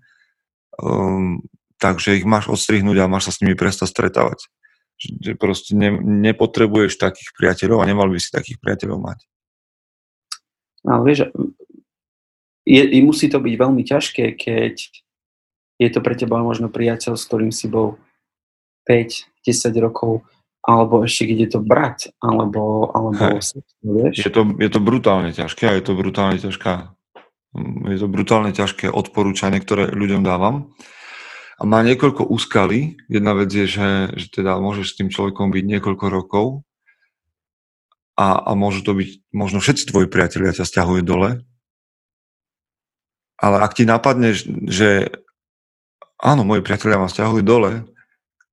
[0.76, 1.40] um,
[1.80, 4.52] takže ich máš odstrihnúť a máš sa s nimi prestať stretávať.
[5.00, 9.18] Že proste ne, nepotrebuješ takých priateľov a nemal by si takých priateľov mať.
[10.84, 11.32] Ale vieš,
[12.68, 15.05] je, musí to byť veľmi ťažké, keď
[15.76, 18.00] je to pre teba možno priateľ, s ktorým si bol
[18.88, 19.44] 5-10
[19.82, 20.24] rokov,
[20.64, 23.40] alebo ešte keď je to brat, alebo, alebo hey.
[23.84, 24.16] vieš?
[24.24, 26.96] Je to, je to brutálne ťažké a je to brutálne ťažká
[27.88, 30.76] je to brutálne ťažké odporúčanie, ktoré ľuďom dávam.
[31.56, 33.00] A má niekoľko úskalí.
[33.08, 36.46] Jedna vec je, že, že teda môžeš s tým človekom byť niekoľko rokov
[38.16, 41.40] a, a môžu to byť, možno všetci tvoji priatelia ťa stiahujú dole.
[43.40, 44.36] Ale ak ti napadne,
[44.68, 45.12] že
[46.20, 47.84] áno, moji priatelia ma stiahujú dole,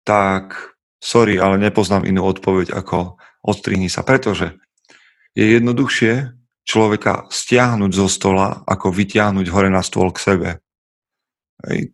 [0.03, 4.55] tak sorry, ale nepoznám inú odpoveď ako odstrihni sa, pretože
[5.35, 6.31] je jednoduchšie
[6.63, 10.49] človeka stiahnuť zo stola, ako vytiahnuť hore na stôl k sebe.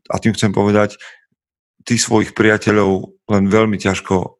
[0.10, 0.97] A tým chcem povedať,
[1.86, 4.38] ty svojich priateľov len veľmi ťažko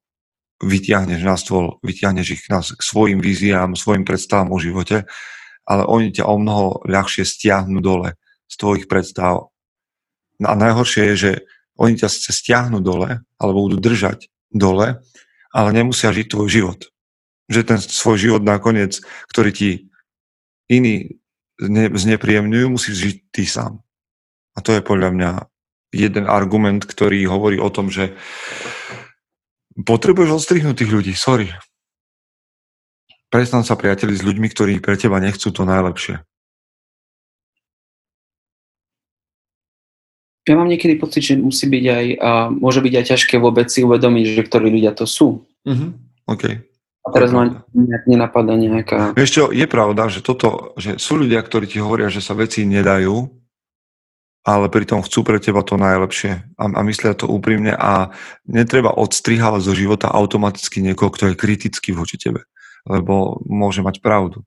[0.62, 5.08] vytiahneš na stôl, vytiahneš ich na, svojim víziám, svojim predstavám o živote,
[5.66, 8.18] ale oni ťa o mnoho ľahšie stiahnu dole
[8.50, 9.54] z tvojich predstav
[10.40, 11.32] No a najhoršie je, že
[11.76, 15.00] oni ťa chce stiahnuť dole, alebo budú držať dole,
[15.52, 16.80] ale nemusia žiť tvoj život.
[17.52, 19.00] Že ten svoj život nakoniec,
[19.32, 19.70] ktorý ti
[20.72, 21.20] iní
[21.96, 23.84] znepríjemňujú, musíš žiť ty sám.
[24.56, 25.32] A to je podľa mňa
[25.92, 28.14] jeden argument, ktorý hovorí o tom, že
[29.74, 31.52] potrebuješ odstrihnúť tých ľudí, sorry.
[33.30, 36.22] Prestan sa priateli s ľuďmi, ktorí pre teba nechcú to najlepšie.
[40.50, 43.86] Ja mám niekedy pocit, že musí byť aj, a môže byť aj ťažké vôbec si
[43.86, 45.46] uvedomiť, že ktorí ľudia to sú.
[45.70, 45.90] Mm-hmm.
[46.26, 46.44] OK.
[47.06, 49.14] A teraz ma nejak nenapadá nejaká...
[49.14, 52.68] Vieš čo, je pravda, že toto, že sú ľudia, ktorí ti hovoria, že sa veci
[52.68, 53.30] nedajú,
[54.46, 58.14] ale pritom chcú pre teba to najlepšie a, a myslia to úprimne a
[58.50, 62.46] netreba odstrihávať zo života automaticky niekoho, kto je kritický voči tebe,
[62.90, 64.42] lebo môže mať pravdu.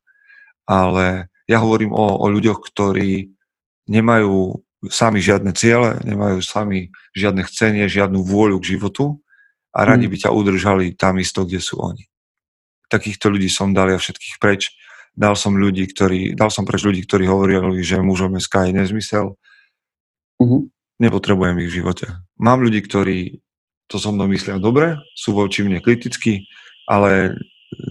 [0.67, 3.35] Ale ja hovorím o, o ľuďoch, ktorí
[3.91, 9.23] nemajú sami žiadne ciele, nemajú sami žiadne chcenie, žiadnu vôľu k životu
[9.71, 10.13] a radi hmm.
[10.13, 12.11] by ťa udržali tam isto, kde sú oni.
[12.91, 14.75] Takýchto ľudí som dal ja všetkých preč.
[15.13, 19.37] Dal som, ľudí, ktorí, dal som preč ľudí, ktorí hovorili, že mužom je je nezmysel.
[20.41, 20.61] Mm-hmm.
[21.05, 22.07] Nepotrebujem ich v živote.
[22.41, 23.45] Mám ľudí, ktorí
[23.93, 26.49] to so mnou myslia dobre, sú voči mne kritickí,
[26.89, 27.37] ale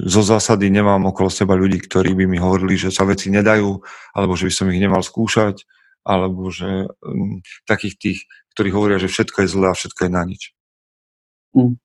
[0.09, 3.81] zo zásady nemám okolo seba ľudí, ktorí by mi hovorili, že sa veci nedajú,
[4.17, 5.61] alebo že by som ich nemal skúšať,
[6.01, 8.19] alebo že um, takých tých,
[8.57, 10.41] ktorí hovoria, že všetko je zlé a všetko je na nič.
[11.53, 11.77] Mm.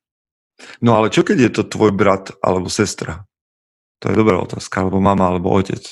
[0.80, 3.28] No ale čo keď je to tvoj brat alebo sestra?
[4.00, 5.84] To je dobrá otázka, alebo mama, alebo otec.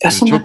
[0.00, 0.36] Ja som čo,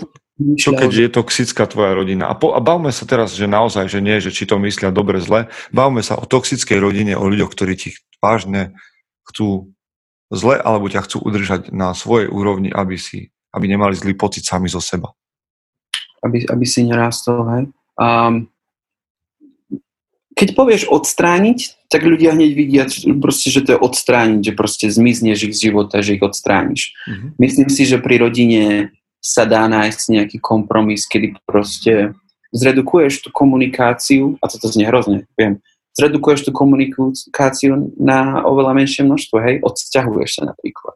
[0.55, 2.31] čo keď je toxická tvoja rodina?
[2.31, 5.19] A, po, a bavme sa teraz, že naozaj, že nie, že či to myslia dobre,
[5.23, 5.51] zle.
[5.71, 8.75] Bavme sa o toxickej rodine, o ľuďoch, ktorí ti vážne
[9.27, 9.71] chcú
[10.31, 14.69] zle, alebo ťa chcú udržať na svojej úrovni, aby si aby nemali zlý pocit sami
[14.69, 15.09] zo seba.
[16.21, 17.63] Aby, aby si nerástol, hej.
[17.95, 18.51] Um,
[20.39, 22.83] keď povieš odstrániť, tak ľudia hneď vidia
[23.19, 26.95] proste, že to je odstrániť, že proste zmizneš ich z života, že ich odstrániš.
[27.03, 27.29] Mm-hmm.
[27.35, 32.15] Myslím si, že pri rodine sa dá nájsť nejaký kompromis, kedy proste
[32.55, 35.59] zredukuješ tú komunikáciu, a toto znie hrozne, viem,
[35.99, 40.95] zredukuješ tú komunikáciu na oveľa menšie množstvo, hej, odsťahuješ sa napríklad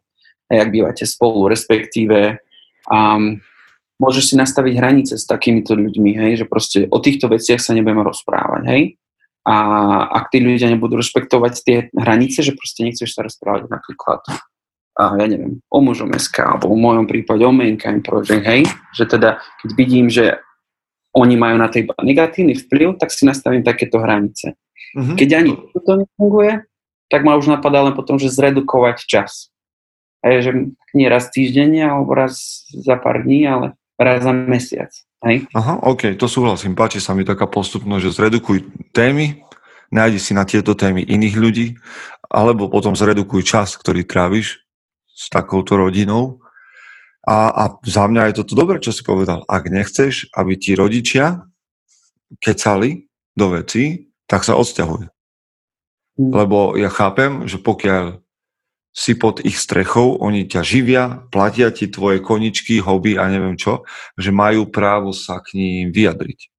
[0.60, 2.38] ak bývate spolu, respektíve
[2.90, 3.40] um,
[3.98, 8.02] môžeš si nastaviť hranice s takýmito ľuďmi, hej, že proste o týchto veciach sa nebudeme
[8.04, 8.82] rozprávať, hej.
[9.44, 9.56] A
[10.08, 14.24] ak tí ľudia nebudú rešpektovať tie hranice, že proste nechceš sa rozprávať napríklad
[14.94, 18.62] a ja neviem, o mužom SK, alebo v mojom prípade o Mankind Project, hej,
[18.94, 20.38] že teda keď vidím, že
[21.14, 24.54] oni majú na teba negatívny vplyv, tak si nastavím takéto hranice.
[24.94, 25.16] Mm-hmm.
[25.18, 26.52] Keď ani to nefunguje,
[27.10, 29.50] tak ma už napadá len potom, že zredukovať čas.
[30.24, 30.52] Je, že
[30.96, 33.66] nie raz týždenne, alebo raz za pár dní, ale
[34.00, 34.90] raz za mesiac.
[35.24, 35.44] Hej?
[35.52, 36.72] Aha, OK, to súhlasím.
[36.72, 38.58] Páči sa mi taká postupnosť, že zredukuj
[38.96, 39.44] témy,
[39.92, 41.66] nájdi si na tieto témy iných ľudí,
[42.32, 44.64] alebo potom zredukuj čas, ktorý tráviš
[45.12, 46.40] s takouto rodinou.
[47.24, 49.44] A, a za mňa je toto dobré, čo si povedal.
[49.48, 51.48] Ak nechceš, aby ti rodičia
[52.40, 55.08] kecali do veci, tak sa odsťahuj.
[56.20, 56.30] Mm.
[56.32, 58.23] Lebo ja chápem, že pokiaľ
[58.94, 63.82] si pod ich strechou, oni ťa živia, platia ti tvoje koničky, hobby a neviem čo,
[64.14, 66.54] že majú právo sa k ním vyjadriť.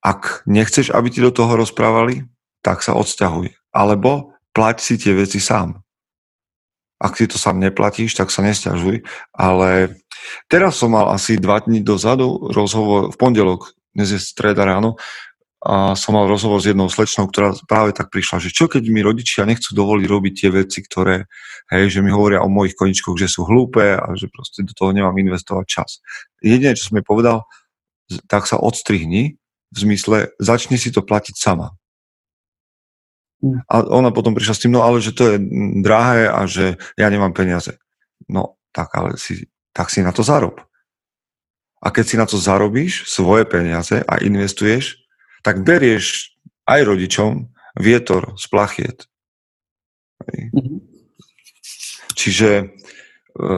[0.00, 2.24] Ak nechceš, aby ti do toho rozprávali,
[2.64, 3.52] tak sa odsťahuj.
[3.68, 5.76] Alebo plať si tie veci sám.
[6.96, 9.04] Ak si to sám neplatíš, tak sa nesťažuj.
[9.36, 10.00] Ale
[10.48, 14.96] teraz som mal asi dva dní dozadu rozhovor v pondelok, dnes je streda ráno,
[15.60, 19.04] a som mal rozhovor s jednou slečnou, ktorá práve tak prišla, že čo keď mi
[19.04, 21.28] rodičia nechcú dovoliť robiť tie veci, ktoré,
[21.68, 24.96] hej, že mi hovoria o mojich koničkoch, že sú hlúpe a že proste do toho
[24.96, 26.00] nemám investovať čas.
[26.40, 27.44] Jediné, čo som jej povedal,
[28.24, 29.36] tak sa odstrihni,
[29.70, 31.76] v zmysle, začni si to platiť sama.
[33.44, 33.60] Hm.
[33.70, 35.36] A ona potom prišla s tým, no ale že to je
[35.80, 37.78] drahé a že ja nemám peniaze.
[38.28, 40.60] No, tak ale si, tak si na to zarob.
[41.80, 44.99] A keď si na to zarobíš svoje peniaze a investuješ,
[45.40, 46.36] tak berieš
[46.68, 48.98] aj rodičom vietor z plachiet.
[50.28, 50.78] Mm-hmm.
[52.14, 52.64] Čiže e,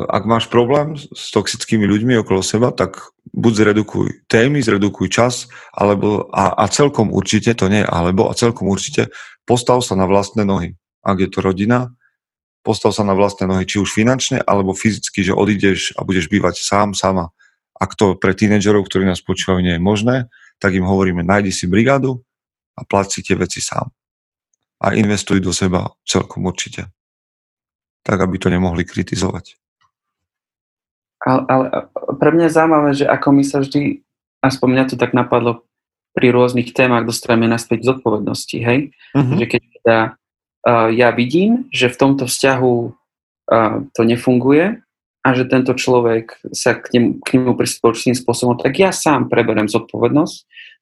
[0.06, 6.30] ak máš problém s toxickými ľuďmi okolo seba, tak buď zredukuj témy, zredukuj čas, alebo
[6.30, 9.10] a, a celkom určite, to nie alebo, a celkom určite
[9.42, 10.78] postav sa na vlastné nohy.
[11.02, 11.90] Ak je to rodina,
[12.62, 16.62] postav sa na vlastné nohy, či už finančne, alebo fyzicky, že odídeš a budeš bývať
[16.62, 17.34] sám, sama.
[17.74, 20.30] Ak to pre tínedžerov, ktorí nás počúvajú, nie je možné,
[20.62, 22.22] tak im hovoríme, nájdi si brigádu
[22.78, 23.90] a plať si tie veci sám.
[24.78, 26.86] A investuj do seba celkom určite.
[28.06, 29.58] Tak, aby to nemohli kritizovať.
[31.22, 31.64] Ale, ale
[32.18, 34.02] pre mňa je zaujímavé, že ako my sa vždy,
[34.42, 35.66] aspoň mňa to tak napadlo,
[36.12, 38.92] pri rôznych témach dostaneme naspäť zodpovednosti, hej?
[39.16, 39.36] Uh-huh.
[39.40, 39.98] Že keď teda
[40.68, 42.74] uh, ja vidím, že v tomto vzťahu
[43.48, 44.84] uh, to nefunguje,
[45.22, 49.70] a že tento človek sa k nemu, k nemu pristúpil spôsobom, tak ja sám preberem
[49.70, 50.36] zodpovednosť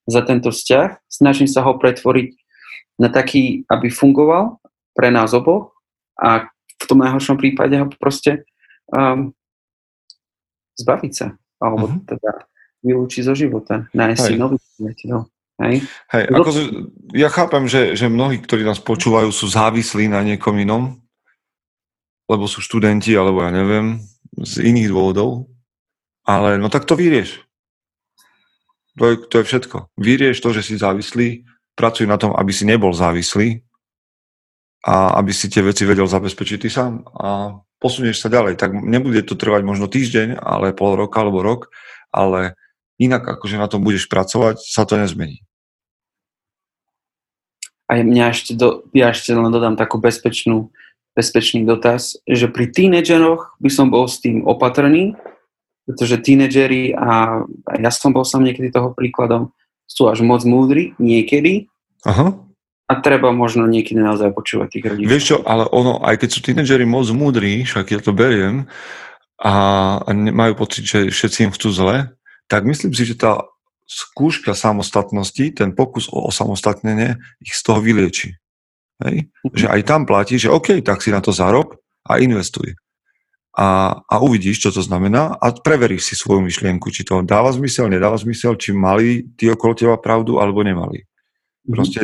[0.09, 2.41] za tento vzťah, snažím sa ho pretvoriť
[2.97, 4.61] na taký, aby fungoval
[4.97, 5.77] pre nás oboch
[6.17, 6.49] a
[6.81, 8.49] v tom najhoršom prípade ho proste
[8.89, 9.37] um,
[10.81, 12.05] zbaviť sa, alebo uh-huh.
[12.09, 12.49] teda
[12.81, 15.29] vylúčiť zo života, nájsť si nový priateľ.
[15.61, 15.85] Hej?
[16.17, 16.51] Hej, ako,
[17.13, 20.97] ja chápem, že, že mnohí, ktorí nás počúvajú, sú závislí na niekom inom,
[22.25, 24.01] lebo sú študenti, alebo ja neviem,
[24.41, 25.51] z iných dôvodov,
[26.25, 27.43] ale no tak to vyrieš.
[28.99, 29.77] To je, to je všetko.
[29.97, 31.47] Vyrieš to, že si závislý,
[31.79, 33.65] pracuj na tom, aby si nebol závislý
[34.85, 38.61] a aby si tie veci vedel zabezpečiť ty sám a posunieš sa ďalej.
[38.61, 41.73] Tak nebude to trvať možno týždeň, ale pol roka alebo rok,
[42.13, 42.61] ale
[43.01, 45.41] inak akože na tom budeš pracovať, sa to nezmení.
[47.91, 50.71] A mňa ešte, do, ja ešte len dodám takú bezpečnú
[51.15, 55.19] bezpečný dotaz, že pri tínedžeroch by som bol s tým opatrný,
[55.85, 59.51] pretože tínedžeri, a, a ja som bol sám niekedy toho príkladom,
[59.91, 61.67] sú až moc múdri niekedy
[62.07, 62.39] Aha.
[62.87, 65.11] a treba možno niekedy naozaj počúvať tých rodičov.
[65.11, 68.71] Vieš čo, ale ono, aj keď sú tínedžeri moc múdri, však ja to beriem,
[69.41, 69.53] a,
[70.05, 71.97] a majú pocit, že všetci im chcú zle,
[72.47, 73.43] tak myslím si, že tá
[73.91, 78.39] skúška samostatnosti, ten pokus o osamostatnenie ich z toho vylieči.
[79.07, 79.33] Hej?
[79.57, 82.77] Že aj tam platí, že OK, tak si na to zarob a investuj.
[83.51, 87.91] A, a uvidíš, čo to znamená a preveríš si svoju myšlienku, či to dáva zmysel,
[87.91, 91.03] nedáva zmysel, či mali tí okolo teba pravdu alebo nemali.
[91.67, 91.73] Mhm.
[91.75, 92.01] Proste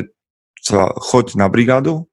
[0.58, 2.10] sa choď na brigádu,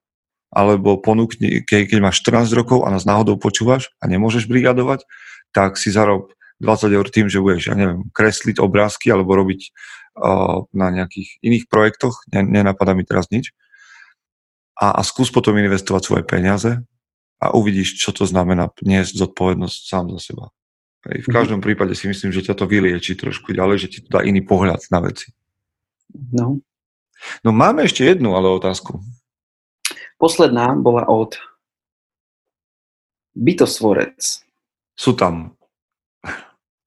[0.54, 5.02] alebo ponúkni, keď, keď máš 14 rokov a nás náhodou počúvaš a nemôžeš brigádovať,
[5.50, 6.30] tak si zarob
[6.62, 9.74] 20 eur tým, že budeš, ja neviem, kresliť obrázky alebo robiť
[10.14, 13.50] uh, na nejakých iných projektoch, nenapadá mi teraz nič
[14.74, 16.82] a, a skús potom investovať svoje peniaze
[17.38, 20.46] a uvidíš, čo to znamená niesť zodpovednosť sám za seba.
[21.10, 21.24] Hej.
[21.24, 21.34] V mhm.
[21.34, 21.66] každom mm-hmm.
[21.66, 24.80] prípade si myslím, že ťa to vylieči trošku ďalej, že ti to dá iný pohľad
[24.88, 25.30] na veci.
[26.32, 26.60] No.
[27.40, 29.00] No máme ešte jednu ale otázku.
[30.20, 31.36] Posledná bola od
[33.34, 34.46] Bytosvorec.
[34.94, 35.58] Sú tam.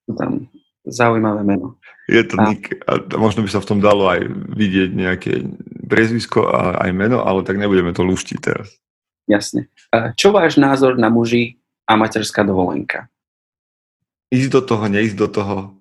[0.07, 0.47] Sú tam.
[0.88, 1.75] Zaujímavé meno.
[2.07, 2.43] Je to a...
[2.51, 4.23] nik, a možno by sa v tom dalo aj
[4.55, 5.33] vidieť nejaké
[5.91, 8.71] priezvisko a aj meno, ale tak nebudeme to luštiť teraz.
[9.27, 9.67] Jasne.
[10.15, 13.11] Čo váš názor na muži a materská dovolenka?
[14.31, 15.77] Ísť do toho, neísť do toho?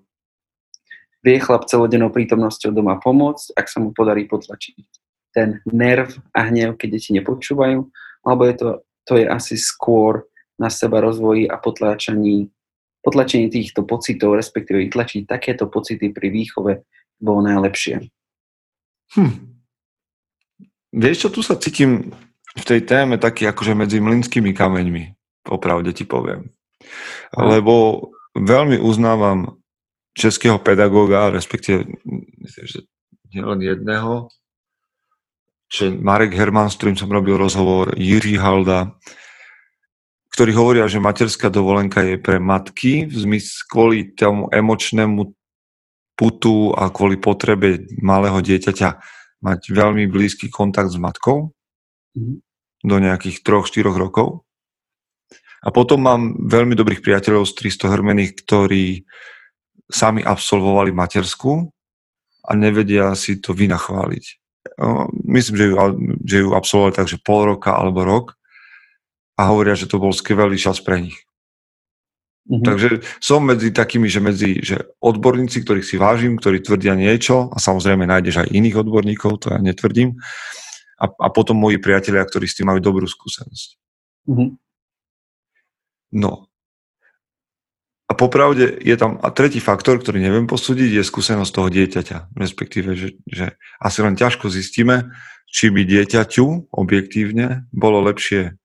[1.27, 4.87] vie chlap celodennou prítomnosťou doma pomôcť, ak sa mu podarí potlačiť
[5.35, 7.83] ten nerv a hnev, keď deti nepočúvajú,
[8.23, 8.67] alebo je to,
[9.03, 10.23] to je asi skôr
[10.55, 12.49] na seba rozvoji a potláčaní,
[13.01, 16.83] potlačení týchto pocitov, respektíve vytlačiť takéto pocity pri výchove
[17.17, 18.03] bolo najlepšie.
[19.17, 19.33] Hm.
[20.97, 22.11] Vieš čo, tu sa cítim
[22.57, 25.13] v tej téme taký akože medzi mlinskými kameňmi,
[25.45, 26.49] popravde ti poviem.
[27.37, 29.61] Lebo veľmi uznávam
[30.17, 31.85] českého pedagóga, respektíve
[32.41, 32.79] myslím, že
[33.29, 34.33] nielen jedného,
[35.67, 38.95] že Marek Herman, s ktorým som robil rozhovor, Jiří Halda,
[40.37, 45.33] ktorí hovoria, že materská dovolenka je pre matky v zmysle kvôli tomu emočnému
[46.13, 48.89] putu a kvôli potrebe malého dieťaťa
[49.41, 51.57] mať veľmi blízky kontakt s matkou
[52.13, 52.37] mm-hmm.
[52.85, 54.45] do nejakých 3-4 rokov.
[55.65, 59.09] A potom mám veľmi dobrých priateľov z 300 hrmených, ktorí
[59.89, 61.65] sami absolvovali matersku
[62.45, 64.25] a nevedia si to vynachváliť.
[65.25, 65.75] Myslím, že ju,
[66.21, 68.36] že ju absolvovali takže pol roka alebo rok
[69.37, 71.21] a hovoria, že to bol skvelý čas pre nich.
[72.47, 72.63] Mm-hmm.
[72.63, 77.57] Takže som medzi takými, že medzi že odborníci, ktorých si vážim, ktorí tvrdia niečo a
[77.59, 80.15] samozrejme nájdeš aj iných odborníkov, to ja netvrdím,
[80.97, 83.77] a, a potom moji priatelia, ktorí s tým majú dobrú skúsenosť.
[84.31, 84.49] Mm-hmm.
[86.23, 86.47] No.
[88.07, 92.31] A popravde je tam a tretí faktor, ktorý neviem posúdiť, je skúsenosť toho dieťaťa.
[92.39, 95.11] Respektíve, že, že asi len ťažko zistíme,
[95.51, 98.55] či by dieťaťu objektívne bolo lepšie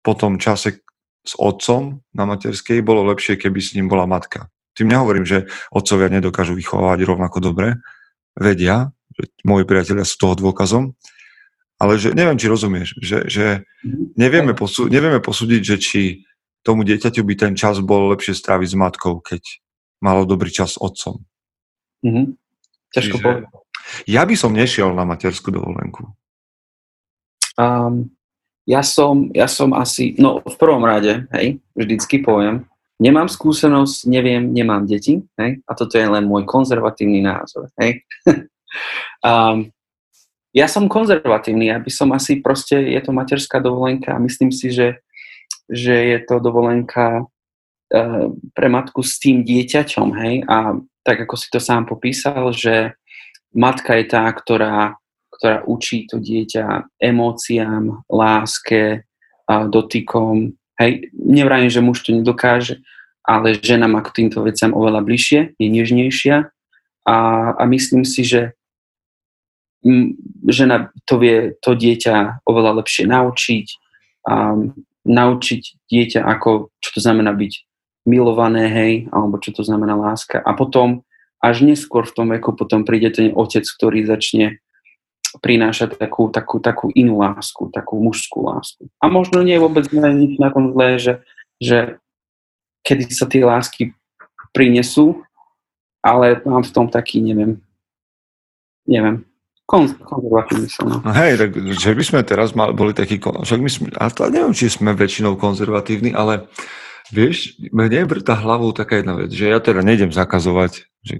[0.00, 0.80] po tom čase,
[1.20, 4.48] s otcom na materskej, bolo lepšie, keby s ním bola matka.
[4.72, 7.76] Tým nehovorím, že otcovia nedokážu vychovávať rovnako dobre,
[8.32, 10.96] vedia, že moji priatelia sú toho dôkazom,
[11.80, 13.46] ale že neviem, či rozumieš, že, že
[14.16, 16.00] nevieme, posú, nevieme posúdiť, že či
[16.60, 19.40] tomu dieťaťu by ten čas bol lepšie stráviť s matkou, keď
[20.00, 21.24] malo dobrý čas s otcom.
[22.04, 22.26] Mm-hmm.
[22.96, 23.48] Ťažko povedať.
[24.04, 26.12] Ja by som nešiel na materskú dovolenku.
[27.56, 28.12] Um,
[28.70, 32.70] ja som, ja som asi, no v prvom rade, hej, vždycky poviem,
[33.02, 38.06] nemám skúsenosť, neviem, nemám deti, hej, a toto je len môj konzervatívny názor, hej.
[39.26, 39.66] um,
[40.54, 44.70] ja som konzervatívny, ja by som asi proste, je to materská dovolenka a myslím si,
[44.70, 45.02] že,
[45.66, 51.50] že je to dovolenka uh, pre matku s tým dieťaťom, hej, a tak ako si
[51.50, 52.94] to sám popísal, že
[53.50, 54.94] matka je tá, ktorá
[55.40, 59.08] ktorá učí to dieťa emóciám, láske,
[59.48, 60.52] dotykom.
[60.76, 62.84] Hej, nevrajím, že muž to nedokáže,
[63.24, 66.52] ale žena má k týmto veciam oveľa bližšie, je nežnejšia
[67.08, 67.16] a,
[67.56, 68.52] a myslím si, že
[69.84, 70.16] m,
[70.48, 73.66] žena to vie to dieťa oveľa lepšie naučiť
[74.28, 74.56] a
[75.08, 77.52] naučiť dieťa, ako, čo to znamená byť
[78.04, 80.40] milované, hej, alebo čo to znamená láska.
[80.40, 81.04] A potom
[81.40, 84.60] až neskôr v tom veku potom príde ten otec, ktorý začne
[85.38, 88.90] prináša takú, takú, takú inú lásku, takú mužskú lásku.
[88.98, 91.14] A možno nie je vôbec nič na tom zlé, že,
[91.62, 91.78] že
[92.82, 93.94] kedy sa tie lásky
[94.50, 95.22] prinesú,
[96.02, 97.62] ale mám v tom taký, neviem,
[98.90, 99.22] neviem,
[99.70, 100.90] konzervatívny som.
[100.90, 100.98] No.
[101.14, 104.54] Hej, tak že by sme teraz mali, boli takí, však my sme, ale to neviem,
[104.56, 106.50] či sme väčšinou konzervatívni, ale
[107.14, 111.16] vieš, mne tá hlavou taká jedna vec, že ja teda nejdem zakazovať že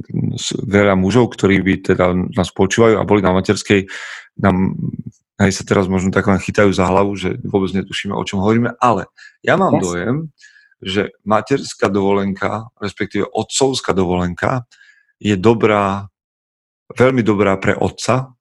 [0.69, 3.89] veľa mužov, ktorí by teda nás počúvajú a boli na materskej,
[4.37, 4.77] nám
[5.41, 8.77] aj sa teraz možno tak len chytajú za hlavu, že vôbec netušíme, o čom hovoríme,
[8.77, 9.09] ale
[9.41, 9.83] ja mám yes.
[9.89, 10.17] dojem,
[10.85, 14.69] že materská dovolenka, respektíve otcovská dovolenka
[15.17, 16.13] je dobrá,
[16.93, 18.37] veľmi dobrá pre otca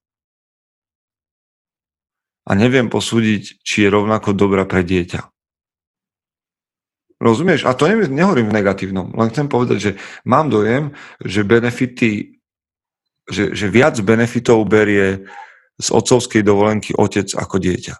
[2.43, 5.38] a neviem posúdiť, či je rovnako dobrá pre dieťa.
[7.19, 7.67] Rozumieš?
[7.67, 9.91] A to ne, nehovorím v negatívnom, len chcem povedať, že
[10.23, 12.39] mám dojem, že benefity,
[13.27, 15.27] že, že viac benefitov berie
[15.79, 17.95] z otcovskej dovolenky otec ako dieťa.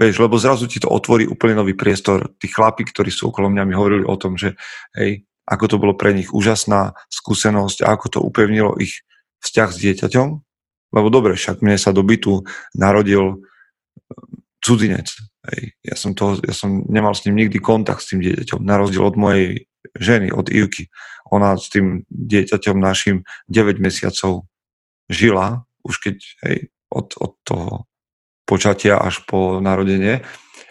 [0.00, 2.32] Vieš, lebo zrazu ti to otvorí úplne nový priestor.
[2.40, 4.56] Tí chlapi, ktorí sú okolo mňa, mi hovorili o tom, že
[4.96, 9.04] hej, ako to bolo pre nich úžasná skúsenosť a ako to upevnilo ich
[9.44, 10.28] vzťah s dieťaťom.
[10.96, 13.44] Lebo dobre, však mne sa do bytu narodil
[14.64, 15.20] cudzinec.
[15.48, 15.72] Hej.
[15.80, 19.04] Ja, som to, ja som nemal s ním nikdy kontakt s tým dieťaťom, na rozdiel
[19.08, 19.64] od mojej
[19.96, 20.92] ženy, od Ivky.
[21.32, 24.44] Ona s tým dieťaťom našim 9 mesiacov
[25.08, 26.56] žila, už keď hej,
[26.92, 27.88] od, od toho
[28.44, 30.20] počatia až po narodenie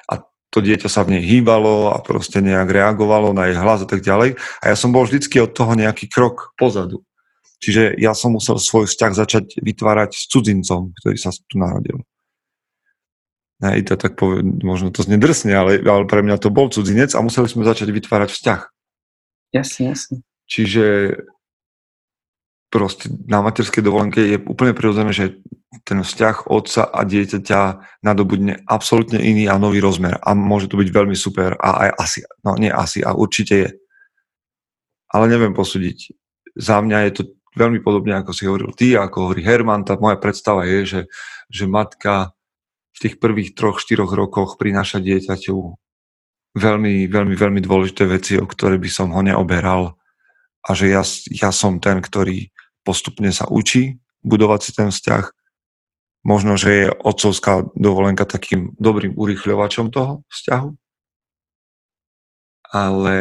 [0.06, 0.14] a
[0.52, 4.06] to dieťa sa v nej hýbalo a proste nejak reagovalo na jej hlas a tak
[4.06, 4.38] ďalej.
[4.62, 7.02] A ja som bol vždycky od toho nejaký krok pozadu.
[7.60, 12.00] Čiže ja som musel svoj vzťah začať vytvárať s cudzincom, ktorý sa tu narodil.
[13.60, 17.12] Hej, to tak povie, možno to znie drsne, ale, ale pre mňa to bol cudzinec
[17.12, 18.62] a museli sme začať vytvárať vzťah.
[19.52, 20.16] Jasne, jasne.
[20.48, 21.16] Čiže
[22.72, 25.44] proste na materskej dovolenke je úplne prirodzené, že
[25.84, 27.62] ten vzťah otca a dieťaťa
[28.06, 32.20] nadobudne absolútne iný a nový rozmer a môže to byť veľmi super a aj asi,
[32.46, 33.70] no nie asi, a určite je.
[35.10, 36.16] Ale neviem posúdiť.
[36.56, 37.22] Za mňa je to
[37.58, 41.02] veľmi podobne, ako si hovoril ty, ako hovorí Herman, tá moja predstava je, že,
[41.50, 42.34] že matka
[43.00, 45.56] tých prvých troch, štyroch rokoch prináša dieťaťu
[46.56, 49.96] veľmi, veľmi, veľmi dôležité veci, o ktoré by som ho neoberal
[50.66, 52.52] a že ja, ja som ten, ktorý
[52.84, 55.26] postupne sa učí budovať si ten vzťah.
[56.28, 60.70] Možno, že je otcovská dovolenka takým dobrým urychľovačom toho vzťahu.
[62.76, 63.16] Ale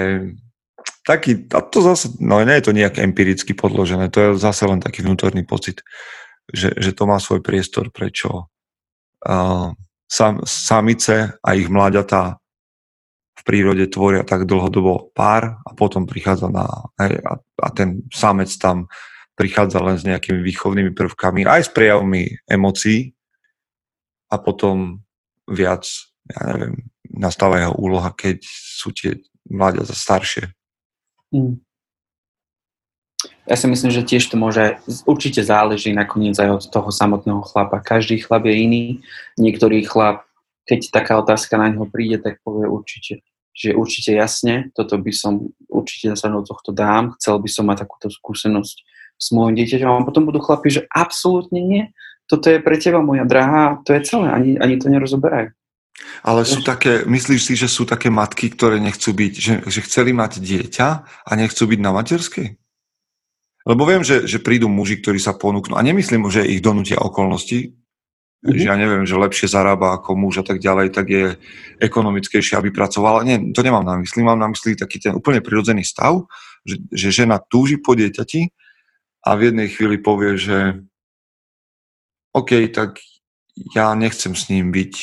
[1.07, 4.83] taký, a to zase, no nie je to nejak empiricky podložené, to je zase len
[4.83, 5.87] taký vnútorný pocit,
[6.51, 8.51] že, že to má svoj priestor, prečo
[10.45, 12.41] samice a ich mláďatá
[13.39, 16.67] v prírode tvoria tak dlhodobo pár a potom prichádza na,
[16.99, 17.05] a,
[17.39, 18.91] a ten samec tam
[19.39, 23.15] prichádza len s nejakými výchovnými prvkami, aj s prejavmi emócií
[24.33, 24.99] a potom
[25.47, 25.87] viac,
[26.27, 30.45] ja neviem, nastáva jeho úloha, keď sú tie mláďata staršie.
[31.31, 31.63] Mm.
[33.49, 37.83] Ja si myslím, že tiež to môže, určite záleží nakoniec aj od toho samotného chlapa.
[37.83, 38.85] Každý chlap je iný.
[39.41, 40.29] Niektorý chlap,
[40.69, 43.25] keď taká otázka na neho príde, tak povie určite,
[43.57, 47.89] že určite jasne, toto by som, určite sa do tohto dám, chcel by som mať
[47.89, 48.77] takúto skúsenosť
[49.19, 50.05] s môjim dieťaťom.
[50.05, 51.83] A potom budú chlapi, že absolútne nie,
[52.29, 55.51] toto je pre teba moja drahá, to je celé, ani, ani to nerozoberajú.
[56.23, 60.15] Ale sú také, myslíš si, že sú také matky, ktoré nechcú byť, že, že chceli
[60.15, 60.89] mať dieťa
[61.27, 62.49] a nechcú byť na materskej?
[63.69, 67.77] Lebo viem, že, že prídu muži, ktorí sa ponúknú, a nemyslím, že ich donútia okolnosti,
[67.77, 68.57] mm-hmm.
[68.57, 71.37] že ja neviem, že lepšie zarába ako muž a tak ďalej, tak je
[71.77, 73.29] ekonomickejšie, aby pracovala.
[73.29, 74.25] Nie, to nemám na mysli.
[74.25, 76.25] Mám na mysli taký ten úplne prirodzený stav,
[76.65, 78.49] že, že žena túži po dieťati
[79.29, 80.81] a v jednej chvíli povie, že
[82.33, 83.05] OK, tak
[83.77, 84.95] ja nechcem s ním byť,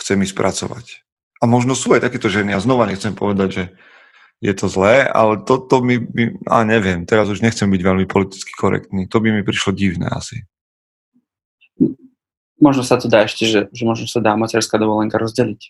[0.00, 1.04] chcem ísť pracovať.
[1.42, 3.64] A možno sú aj takéto ženy, a znova nechcem povedať, že
[4.42, 8.50] je to zlé, ale toto mi, mi, a neviem, teraz už nechcem byť veľmi politicky
[8.58, 10.42] korektný, to by mi prišlo divné asi.
[12.58, 15.62] Možno sa to dá ešte, že, že možno sa dá materská dovolenka rozdeliť.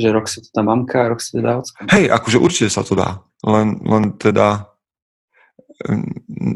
[0.00, 1.84] Že rok si to dá mamka, rok si to dá ocka.
[1.92, 3.20] Hej, akože určite sa to dá.
[3.44, 4.72] Len, len teda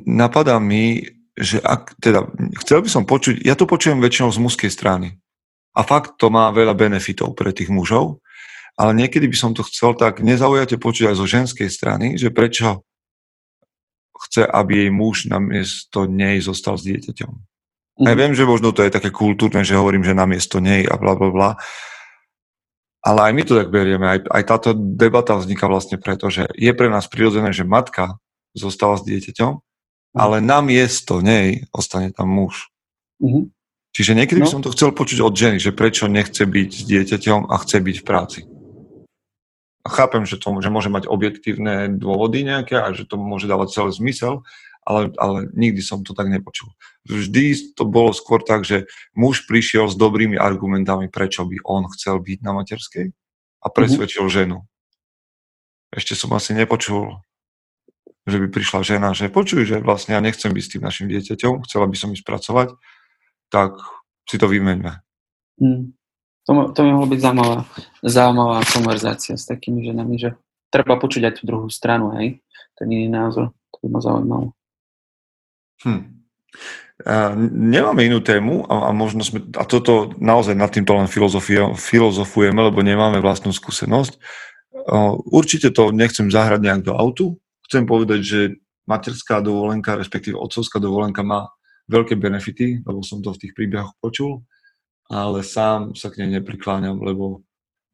[0.08, 1.04] napadá mi,
[1.36, 2.32] že ak, teda,
[2.64, 5.20] chcel by som počuť, ja to počujem väčšinou z mužskej strany.
[5.72, 8.21] A fakt to má veľa benefitov pre tých mužov,
[8.76, 12.84] ale niekedy by som to chcel tak nezaujate počuť aj zo ženskej strany, že prečo
[14.28, 17.32] chce, aby jej muž namiesto nej zostal s dieťaťom.
[18.00, 18.06] Mm.
[18.08, 21.18] Ja viem, že možno to je také kultúrne, že hovorím, že namiesto nej a bla
[21.18, 21.50] bla bla.
[23.02, 24.06] Ale aj my to tak berieme.
[24.06, 28.14] Aj, aj táto debata vzniká vlastne preto, že je pre nás prirodzené, že matka
[28.54, 30.18] zostala s dieťaťom, mm.
[30.18, 32.70] ale na miesto nej ostane tam muž.
[33.18, 33.50] Mm-hmm.
[33.92, 34.48] Čiže niekedy no.
[34.48, 37.76] by som to chcel počuť od ženy, že prečo nechce byť s dieťaťom a chce
[37.76, 38.40] byť v práci.
[39.82, 43.90] Chápem, že to že môže mať objektívne dôvody nejaké a že to môže dávať celý
[43.90, 44.46] zmysel,
[44.86, 46.70] ale, ale nikdy som to tak nepočul.
[47.06, 52.22] Vždy to bolo skôr tak, že muž prišiel s dobrými argumentami, prečo by on chcel
[52.22, 53.06] byť na materskej
[53.62, 53.74] a mhm.
[53.74, 54.38] presvedčil mm-hmm.
[54.38, 54.58] ženu.
[55.92, 57.20] Ešte som asi nepočul
[58.22, 61.66] že by prišla žena, že počuj, že vlastne ja nechcem byť s tým našim dieťaťom,
[61.66, 62.68] chcela by som ísť pracovať,
[63.50, 63.74] tak
[64.30, 65.02] si to vymeňme.
[65.58, 65.90] Mm.
[66.48, 67.58] To, to by mohla byť zaujímavá,
[68.02, 70.34] zaujímavá konverzácia s takými ženami, že
[70.74, 72.42] treba počuť aj tú druhú stranu, hej,
[72.74, 74.46] ten iný názor, to by ma zaujímalo.
[75.86, 76.02] Hm.
[77.02, 81.10] A nemáme inú tému a, a možno sme, a toto naozaj nad týmto len
[81.74, 84.22] filozofujeme, lebo nemáme vlastnú skúsenosť.
[85.30, 88.40] Určite to nechcem zahrať nejak do autu, chcem povedať, že
[88.86, 91.50] materská dovolenka, respektíve otcovská dovolenka má
[91.90, 94.42] veľké benefity, lebo som to v tých príbehoch počul,
[95.12, 97.44] ale sám sa k nej neprikláňam, lebo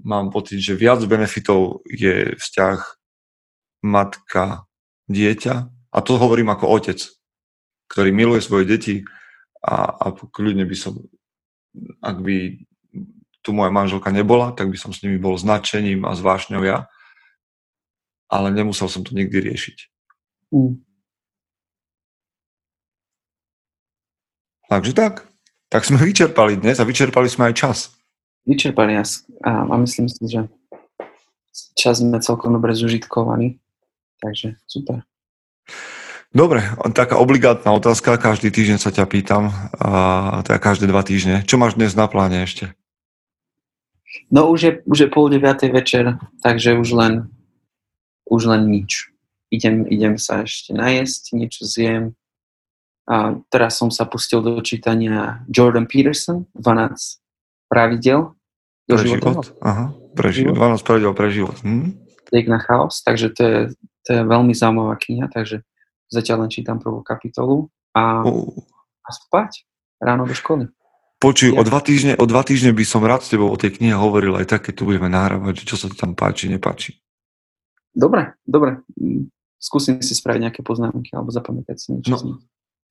[0.06, 2.78] mám pocit, že viac benefitov je vzťah
[3.82, 4.70] matka,
[5.10, 5.54] dieťa
[5.90, 7.02] a to hovorím ako otec,
[7.90, 8.94] ktorý miluje svoje deti
[9.66, 11.02] a, a kľudne by som,
[11.98, 12.62] ak by
[13.42, 16.86] tu moja manželka nebola, tak by som s nimi bol značením a zvášňou ja
[18.28, 19.78] ale nemusel som to nikdy riešiť.
[20.52, 20.84] Mm.
[24.68, 25.14] Takže tak.
[25.68, 27.78] Tak sme vyčerpali dnes a vyčerpali sme aj čas.
[28.48, 29.04] Vyčerpali a,
[29.44, 30.48] a myslím si, že
[31.76, 33.60] čas sme celkom dobre zužitkovaní.
[34.18, 35.04] Takže super.
[36.28, 36.60] Dobre,
[36.92, 39.48] taká obligátna otázka, každý týždeň sa ťa pýtam,
[39.80, 41.40] a teda každé dva týždne.
[41.44, 42.72] Čo máš dnes na pláne ešte?
[44.28, 47.14] No už je, už je pol deviatej večer, takže už len
[48.28, 49.08] už len nič.
[49.48, 52.12] Idem, idem sa ešte najesť, niečo zjem
[53.08, 57.24] A teraz som sa pustil do čítania Jordan Peterson, 12
[57.72, 58.36] pravidel.
[58.84, 59.48] Pre život?
[59.64, 60.52] Aha, pre život.
[60.60, 61.56] 12 pravidel pre život.
[61.64, 61.96] Hm?
[62.28, 63.58] Liek na chaos, takže to je,
[64.04, 65.64] to je veľmi zaujímavá kniha, takže
[66.12, 68.52] zatiaľ len čítam prvú kapitolu a, uh.
[69.04, 69.64] a spať
[70.04, 70.68] ráno do školy.
[71.18, 71.58] Počuj, ja.
[71.58, 74.38] o, dva týždne, o dva týždne by som rád s tebou o tej knihe hovoril
[74.38, 77.00] aj tak, keď tu budeme nahrávať, čo sa ti tam páči, nepáči.
[77.90, 78.84] Dobre, dobre.
[79.58, 82.14] Skúsim si spraviť nejaké poznámky alebo zapamätať si niečo.
[82.14, 82.38] No,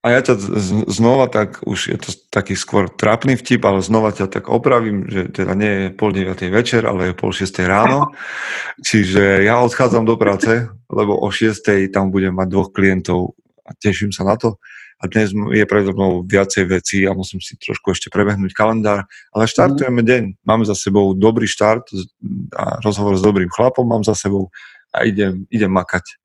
[0.08, 0.40] a ja ťa
[0.88, 5.28] znova tak, už je to taký skôr trápny vtip, ale znova ťa tak opravím, že
[5.28, 8.08] teda nie je pol deviatej večer, ale je pol šiestej ráno.
[8.88, 13.36] Čiže ja odchádzam do práce, lebo o šiestej tam budem mať dvoch klientov
[13.68, 14.56] a teším sa na to.
[15.04, 19.04] A dnes je predo mnou viacej vecí a musím si trošku ešte prebehnúť kalendár.
[19.36, 20.40] Ale štartujeme deň.
[20.48, 21.92] Máme za sebou dobrý štart
[22.56, 24.48] a rozhovor s dobrým chlapom mám za sebou
[24.96, 26.16] a idem, idem makať.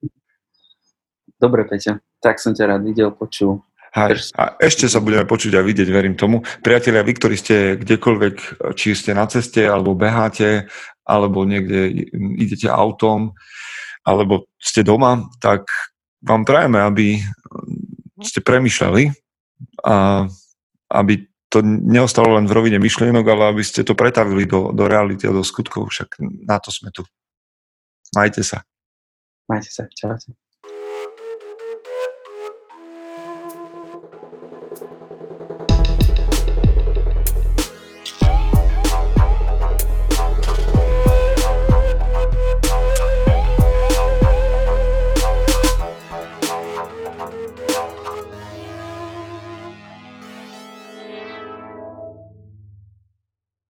[1.42, 1.98] Dobre, Peťa.
[2.22, 3.66] Tak som ťa rád videl, počul.
[3.92, 4.32] Hej.
[4.40, 6.40] A ešte sa budeme počuť a vidieť, verím tomu.
[6.64, 10.64] Priatelia, vy, ktorí ste kdekoľvek, či ste na ceste, alebo beháte,
[11.04, 12.08] alebo niekde
[12.40, 13.36] idete autom,
[14.00, 15.68] alebo ste doma, tak
[16.24, 17.20] vám prajeme, aby
[18.24, 19.12] ste premyšľali
[19.84, 20.24] a
[20.92, 25.28] aby to neostalo len v rovine myšlienok, ale aby ste to pretavili do, do reality
[25.28, 25.92] a do skutkov.
[25.92, 26.16] Však
[26.48, 27.04] na to sme tu.
[28.16, 28.64] Majte sa.
[29.52, 29.84] Majte sa.
[29.92, 30.32] Čaute.